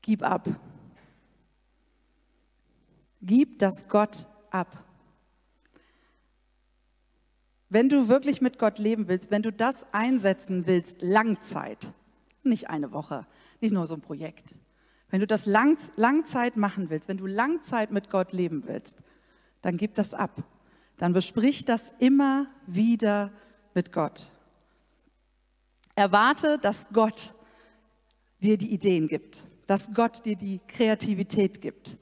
[0.03, 0.49] Gib ab.
[3.23, 4.85] Gib das Gott ab.
[7.71, 11.93] Wenn du wirklich mit Gott leben willst, wenn du das einsetzen willst, Langzeit,
[12.43, 13.27] nicht eine Woche,
[13.61, 14.59] nicht nur so ein Projekt.
[15.11, 18.99] Wenn du das Lang, Langzeit machen willst, wenn du Langzeit mit Gott leben willst,
[19.63, 20.43] dann gib das ab.
[20.97, 23.33] Dann besprich das immer wieder
[23.75, 24.31] mit Gott.
[25.95, 27.35] Erwarte, dass Gott
[28.41, 31.99] dir die Ideen gibt, dass Gott dir die Kreativität gibt,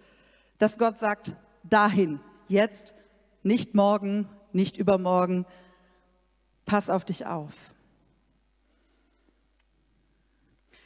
[0.59, 1.33] dass Gott sagt,
[1.63, 2.95] dahin, jetzt,
[3.43, 5.47] nicht morgen, nicht übermorgen,
[6.65, 7.55] pass auf dich auf.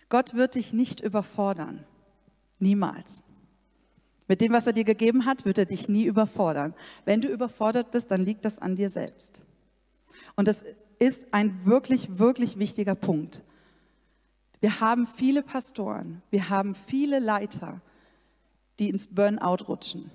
[0.09, 1.85] Gott wird dich nicht überfordern,
[2.59, 3.23] niemals.
[4.29, 6.75] Mit dem, was er dir gegeben hat, wird er dich nie überfordern.
[7.05, 9.41] Wenn du überfordert bist, dann liegt das an dir selbst.
[10.37, 10.65] Und das
[10.99, 13.43] ist ein wirklich, wirklich wichtiger Punkt.
[14.61, 17.81] Wir haben viele Pastoren, wir haben viele Leiter,
[18.79, 20.11] die ins Burnout rutschen.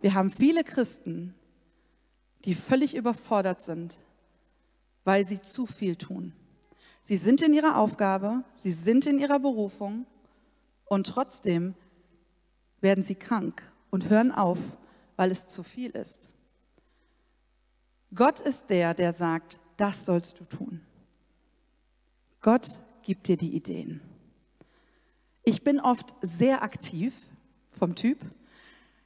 [0.00, 1.34] Wir haben viele Christen,
[2.44, 3.98] die völlig überfordert sind,
[5.04, 6.32] weil sie zu viel tun.
[7.00, 10.06] Sie sind in ihrer Aufgabe, sie sind in ihrer Berufung
[10.92, 11.74] und trotzdem
[12.82, 14.58] werden sie krank und hören auf,
[15.16, 16.34] weil es zu viel ist.
[18.14, 20.82] Gott ist der, der sagt, das sollst du tun.
[22.42, 24.02] Gott gibt dir die Ideen.
[25.44, 27.14] Ich bin oft sehr aktiv
[27.70, 28.18] vom Typ.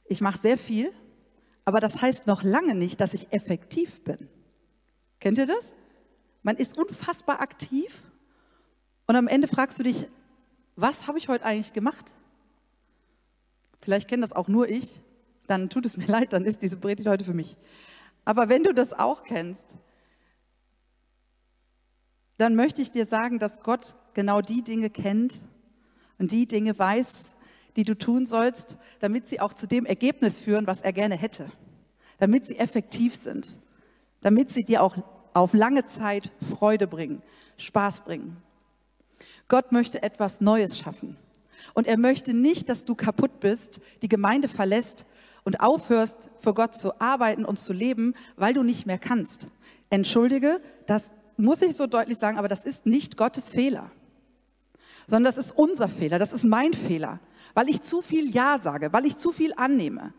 [0.07, 0.91] Ich mache sehr viel,
[1.63, 4.27] aber das heißt noch lange nicht, dass ich effektiv bin.
[5.21, 5.73] Kennt ihr das?
[6.43, 8.01] Man ist unfassbar aktiv
[9.05, 10.09] und am Ende fragst du dich,
[10.77, 12.13] was habe ich heute eigentlich gemacht?
[13.81, 15.01] Vielleicht kenne das auch nur ich,
[15.47, 17.57] dann tut es mir leid, dann ist diese Predigt heute für mich.
[18.23, 19.75] Aber wenn du das auch kennst,
[22.37, 25.41] dann möchte ich dir sagen, dass Gott genau die Dinge kennt
[26.19, 27.33] und die Dinge weiß,
[27.75, 31.51] die du tun sollst, damit sie auch zu dem Ergebnis führen, was er gerne hätte,
[32.19, 33.57] damit sie effektiv sind,
[34.21, 34.97] damit sie dir auch
[35.33, 37.23] auf lange Zeit Freude bringen,
[37.57, 38.37] Spaß bringen.
[39.47, 41.17] Gott möchte etwas Neues schaffen.
[41.73, 45.05] Und er möchte nicht, dass du kaputt bist, die Gemeinde verlässt
[45.43, 49.47] und aufhörst, für Gott zu arbeiten und zu leben, weil du nicht mehr kannst.
[49.89, 53.91] Entschuldige, das muss ich so deutlich sagen, aber das ist nicht Gottes Fehler,
[55.07, 57.19] sondern das ist unser Fehler, das ist mein Fehler,
[57.53, 60.13] weil ich zu viel Ja sage, weil ich zu viel annehme,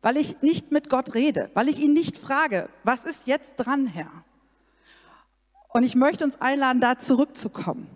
[0.00, 3.86] weil ich nicht mit Gott rede, weil ich ihn nicht frage, was ist jetzt dran,
[3.86, 4.10] Herr?
[5.68, 7.86] Und ich möchte uns einladen, da zurückzukommen.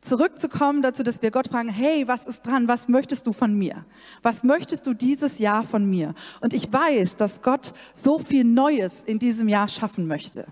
[0.00, 2.68] Zurückzukommen dazu, dass wir Gott fragen, hey, was ist dran?
[2.68, 3.84] Was möchtest du von mir?
[4.22, 6.14] Was möchtest du dieses Jahr von mir?
[6.40, 10.46] Und ich weiß, dass Gott so viel Neues in diesem Jahr schaffen möchte.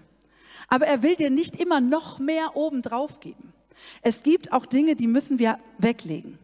[0.69, 3.55] Aber er will dir nicht immer noch mehr oben drauf geben.
[4.03, 6.39] Es gibt auch Dinge, die müssen wir weglegen.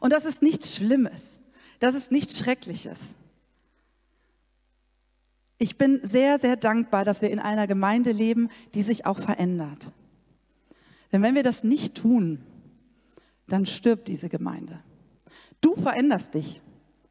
[0.00, 1.40] Und das ist nichts Schlimmes.
[1.80, 3.14] Das ist nichts Schreckliches.
[5.58, 9.92] Ich bin sehr, sehr dankbar, dass wir in einer Gemeinde leben, die sich auch verändert.
[11.12, 12.40] Denn wenn wir das nicht tun,
[13.46, 14.82] dann stirbt diese Gemeinde.
[15.60, 16.60] Du veränderst dich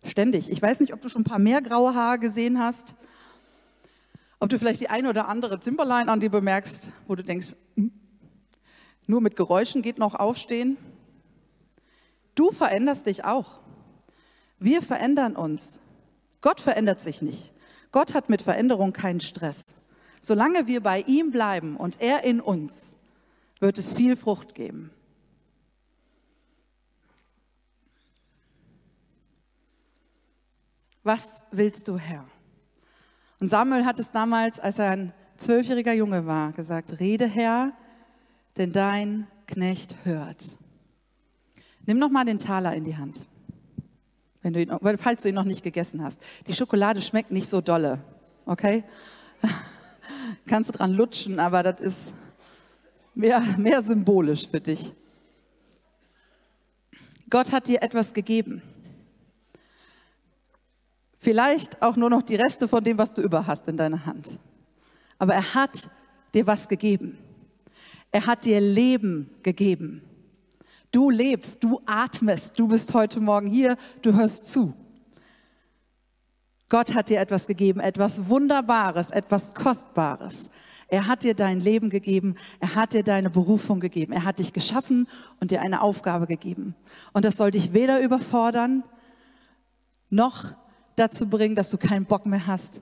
[0.03, 0.49] ständig.
[0.49, 2.95] Ich weiß nicht, ob du schon ein paar mehr graue Haare gesehen hast,
[4.39, 7.91] ob du vielleicht die eine oder andere Zimperlein an dir bemerkst, wo du denkst, hm,
[9.07, 10.77] nur mit Geräuschen geht noch aufstehen.
[12.35, 13.59] Du veränderst dich auch.
[14.59, 15.81] Wir verändern uns.
[16.41, 17.51] Gott verändert sich nicht.
[17.91, 19.73] Gott hat mit Veränderung keinen Stress.
[20.21, 22.95] Solange wir bei ihm bleiben und er in uns,
[23.59, 24.91] wird es viel Frucht geben.
[31.03, 32.25] Was willst du, Herr?
[33.39, 37.71] Und Samuel hat es damals, als er ein zwölfjähriger Junge war, gesagt, rede Herr,
[38.57, 40.57] denn dein Knecht hört.
[41.85, 43.27] Nimm noch mal den Taler in die Hand
[44.47, 46.21] wenn du ihn, falls du ihn noch nicht gegessen hast.
[46.47, 47.99] Die Schokolade schmeckt nicht so dolle,
[48.45, 48.83] okay?
[50.47, 52.13] Kannst du dran lutschen, aber das ist
[53.17, 54.93] mehr, mehr symbolisch für dich.
[57.29, 58.61] Gott hat dir etwas gegeben.
[61.19, 64.39] Vielleicht auch nur noch die Reste von dem, was du über hast in deiner Hand.
[65.17, 65.89] Aber er hat
[66.33, 67.17] dir was gegeben.
[68.11, 70.01] Er hat dir Leben gegeben.
[70.91, 74.73] Du lebst, du atmest, du bist heute Morgen hier, du hörst zu.
[76.69, 80.49] Gott hat dir etwas gegeben, etwas Wunderbares, etwas Kostbares.
[80.87, 84.53] Er hat dir dein Leben gegeben, er hat dir deine Berufung gegeben, er hat dich
[84.53, 85.07] geschaffen
[85.39, 86.75] und dir eine Aufgabe gegeben.
[87.13, 88.83] Und das soll dich weder überfordern,
[90.09, 90.55] noch
[90.95, 92.81] dazu bringen, dass du keinen Bock mehr hast,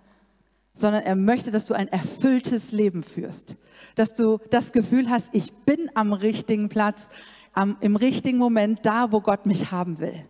[0.76, 3.58] sondern er möchte, dass du ein erfülltes Leben führst,
[3.95, 7.10] dass du das Gefühl hast, ich bin am richtigen Platz,
[7.53, 10.26] am, im richtigen Moment da, wo Gott mich haben will.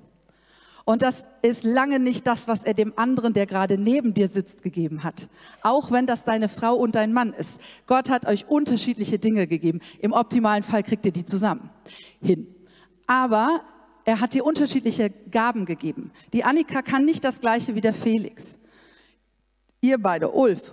[0.86, 4.61] Und das ist lange nicht das, was er dem anderen, der gerade neben dir sitzt,
[4.61, 5.29] gegeben hat.
[5.63, 7.59] Auch wenn das deine Frau und dein Mann ist.
[7.88, 9.81] Gott hat euch unterschiedliche Dinge gegeben.
[9.99, 11.71] Im optimalen Fall kriegt ihr die zusammen
[12.21, 12.47] hin.
[13.07, 13.61] Aber
[14.05, 16.11] er hat dir unterschiedliche Gaben gegeben.
[16.33, 18.59] Die Annika kann nicht das gleiche wie der Felix.
[19.81, 20.71] Ihr beide, Ulf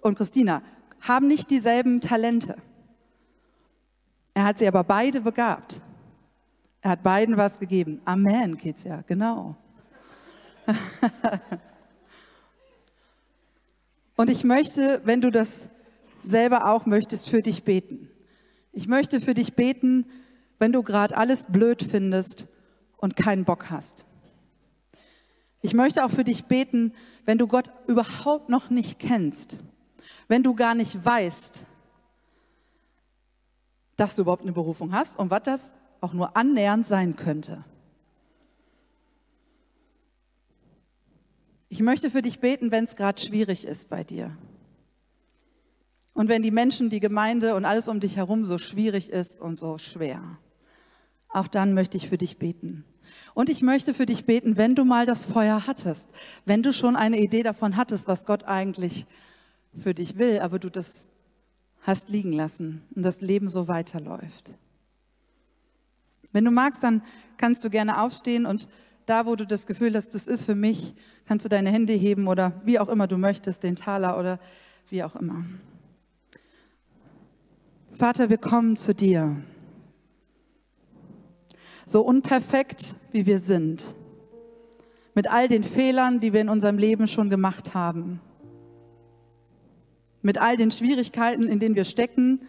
[0.00, 0.62] und Christina,
[1.00, 2.56] haben nicht dieselben Talente.
[4.34, 5.80] Er hat sie aber beide begabt.
[6.82, 8.02] Er hat beiden was gegeben.
[8.04, 9.56] Amen, geht's ja, genau.
[14.16, 15.68] Und ich möchte, wenn du das
[16.24, 18.08] selber auch möchtest, für dich beten.
[18.72, 20.06] Ich möchte für dich beten,
[20.58, 22.48] wenn du gerade alles blöd findest
[22.96, 24.06] und keinen Bock hast.
[25.60, 29.60] Ich möchte auch für dich beten, wenn du Gott überhaupt noch nicht kennst,
[30.26, 31.64] wenn du gar nicht weißt,
[33.96, 35.72] dass du überhaupt eine Berufung hast und was das
[36.02, 37.64] auch nur annähernd sein könnte.
[41.68, 44.36] Ich möchte für dich beten, wenn es gerade schwierig ist bei dir.
[46.12, 49.58] Und wenn die Menschen, die Gemeinde und alles um dich herum so schwierig ist und
[49.58, 50.38] so schwer.
[51.28, 52.84] Auch dann möchte ich für dich beten.
[53.32, 56.10] Und ich möchte für dich beten, wenn du mal das Feuer hattest,
[56.44, 59.06] wenn du schon eine Idee davon hattest, was Gott eigentlich
[59.74, 61.08] für dich will, aber du das
[61.80, 64.58] hast liegen lassen und das Leben so weiterläuft.
[66.32, 67.02] Wenn du magst, dann
[67.36, 68.68] kannst du gerne aufstehen und
[69.06, 70.94] da, wo du das Gefühl hast, das ist für mich,
[71.26, 74.38] kannst du deine Hände heben oder wie auch immer du möchtest, den Taler oder
[74.88, 75.44] wie auch immer.
[77.92, 79.36] Vater, wir kommen zu dir.
[81.84, 83.94] So unperfekt, wie wir sind.
[85.14, 88.20] Mit all den Fehlern, die wir in unserem Leben schon gemacht haben.
[90.22, 92.40] Mit all den Schwierigkeiten, in denen wir stecken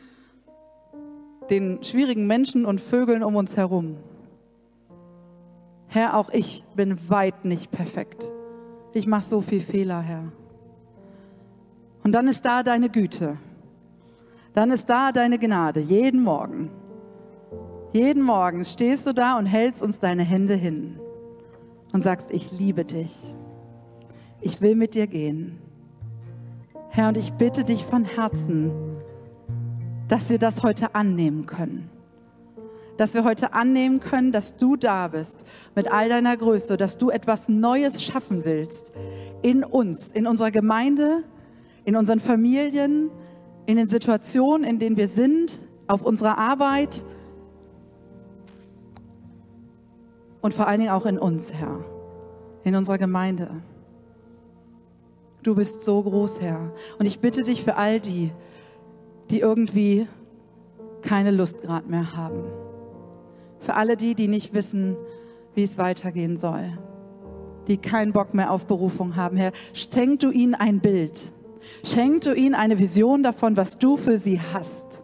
[1.50, 3.98] den schwierigen Menschen und Vögeln um uns herum.
[5.88, 8.32] Herr, auch ich bin weit nicht perfekt.
[8.94, 10.32] Ich mache so viel Fehler, Herr.
[12.04, 13.38] Und dann ist da deine Güte.
[14.54, 16.70] Dann ist da deine Gnade, jeden Morgen.
[17.94, 21.00] Jeden Morgen stehst du da und hältst uns deine Hände hin
[21.92, 23.34] und sagst, ich liebe dich.
[24.42, 25.60] Ich will mit dir gehen.
[26.90, 28.72] Herr, und ich bitte dich von Herzen,
[30.14, 31.90] dass wir das heute annehmen können.
[32.98, 35.44] Dass wir heute annehmen können, dass du da bist
[35.74, 38.94] mit all deiner Größe, dass du etwas Neues schaffen willst
[39.42, 41.24] in uns, in unserer Gemeinde,
[41.84, 43.10] in unseren Familien,
[43.66, 47.04] in den Situationen, in denen wir sind, auf unserer Arbeit
[50.42, 51.84] und vor allen Dingen auch in uns, Herr,
[52.64, 53.50] in unserer Gemeinde.
[55.42, 56.72] Du bist so groß, Herr.
[57.00, 58.32] Und ich bitte dich für all die,
[59.30, 60.08] die irgendwie
[61.02, 62.44] keine Lust gerade mehr haben.
[63.60, 64.96] Für alle die, die nicht wissen,
[65.56, 66.78] wie es weitergehen soll.
[67.68, 69.38] Die keinen Bock mehr auf Berufung haben.
[69.38, 71.34] Herr, schenk du ihnen ein Bild.
[71.84, 75.02] Schenk du ihnen eine Vision davon, was du für sie hast.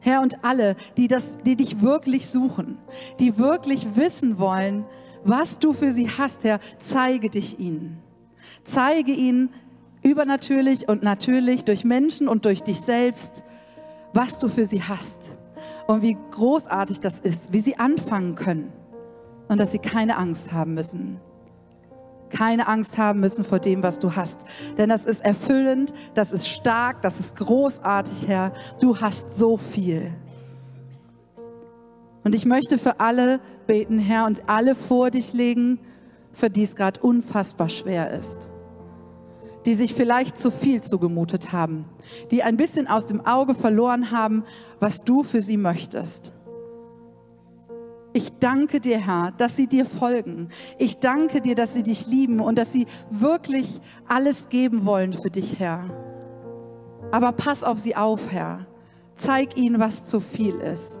[0.00, 2.78] Herr, und alle, die, das, die dich wirklich suchen,
[3.18, 4.84] die wirklich wissen wollen,
[5.24, 7.98] was du für sie hast, Herr, zeige dich ihnen.
[8.62, 9.50] Zeige ihnen,
[10.06, 13.42] übernatürlich und natürlich durch Menschen und durch dich selbst,
[14.12, 15.36] was du für sie hast
[15.88, 18.72] und wie großartig das ist, wie sie anfangen können
[19.48, 21.20] und dass sie keine Angst haben müssen.
[22.28, 24.46] Keine Angst haben müssen vor dem, was du hast.
[24.78, 28.52] Denn das ist erfüllend, das ist stark, das ist großartig, Herr.
[28.80, 30.12] Du hast so viel.
[32.24, 35.78] Und ich möchte für alle beten, Herr, und alle vor dich legen,
[36.32, 38.52] für die es gerade unfassbar schwer ist
[39.66, 41.84] die sich vielleicht zu viel zugemutet haben,
[42.30, 44.44] die ein bisschen aus dem Auge verloren haben,
[44.78, 46.32] was du für sie möchtest.
[48.12, 50.48] Ich danke dir, Herr, dass sie dir folgen.
[50.78, 55.28] Ich danke dir, dass sie dich lieben und dass sie wirklich alles geben wollen für
[55.28, 55.84] dich, Herr.
[57.10, 58.66] Aber pass auf sie auf, Herr.
[59.16, 61.00] Zeig ihnen, was zu viel ist.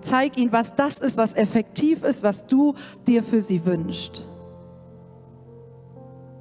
[0.00, 2.74] Zeig ihnen, was das ist, was effektiv ist, was du
[3.06, 4.26] dir für sie wünschst.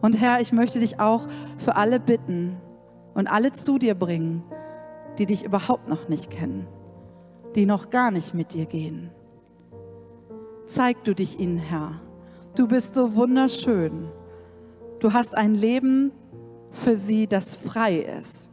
[0.01, 1.27] Und Herr, ich möchte dich auch
[1.57, 2.57] für alle bitten
[3.13, 4.43] und alle zu dir bringen,
[5.17, 6.67] die dich überhaupt noch nicht kennen,
[7.55, 9.11] die noch gar nicht mit dir gehen.
[10.65, 12.01] Zeig du dich ihnen, Herr.
[12.55, 14.09] Du bist so wunderschön.
[14.99, 16.11] Du hast ein Leben
[16.71, 18.49] für sie, das frei ist,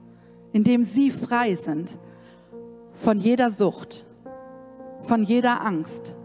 [0.53, 1.99] in dem sie frei sind
[2.95, 4.05] von jeder Sucht,
[5.03, 6.17] von jeder Angst,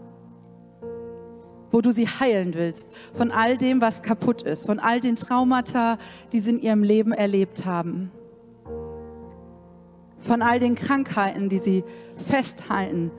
[1.74, 5.98] wo du sie heilen willst, von all dem, was kaputt ist, von all den Traumata,
[6.32, 8.12] die sie in ihrem Leben erlebt haben,
[10.20, 11.82] von all den Krankheiten, die sie
[12.14, 13.10] festhalten,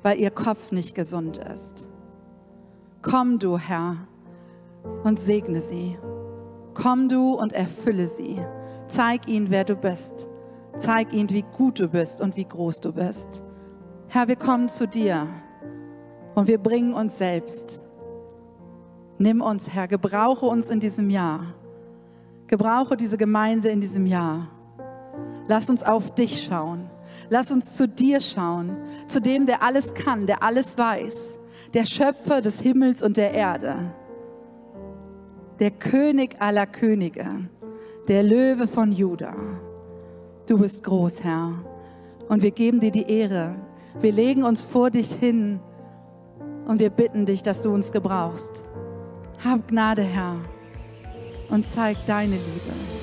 [0.00, 1.88] weil ihr Kopf nicht gesund ist.
[3.02, 3.98] Komm du, Herr,
[5.04, 5.98] und segne sie.
[6.72, 8.40] Komm du und erfülle sie.
[8.86, 10.26] Zeig ihnen, wer du bist.
[10.78, 13.42] Zeig ihnen, wie gut du bist und wie groß du bist.
[14.08, 15.28] Herr, wir kommen zu dir
[16.34, 17.89] und wir bringen uns selbst.
[19.20, 21.52] Nimm uns, Herr, gebrauche uns in diesem Jahr.
[22.46, 24.48] Gebrauche diese Gemeinde in diesem Jahr.
[25.46, 26.88] Lass uns auf dich schauen.
[27.28, 31.38] Lass uns zu dir schauen, zu dem, der alles kann, der alles weiß,
[31.74, 33.92] der Schöpfer des Himmels und der Erde,
[35.58, 37.26] der König aller Könige,
[38.08, 39.34] der Löwe von Juda.
[40.46, 41.62] Du bist groß, Herr,
[42.30, 43.54] und wir geben dir die Ehre.
[44.00, 45.60] Wir legen uns vor dich hin
[46.66, 48.64] und wir bitten dich, dass du uns gebrauchst.
[49.42, 50.36] Hab Gnade, Herr,
[51.48, 52.99] und zeig deine Liebe.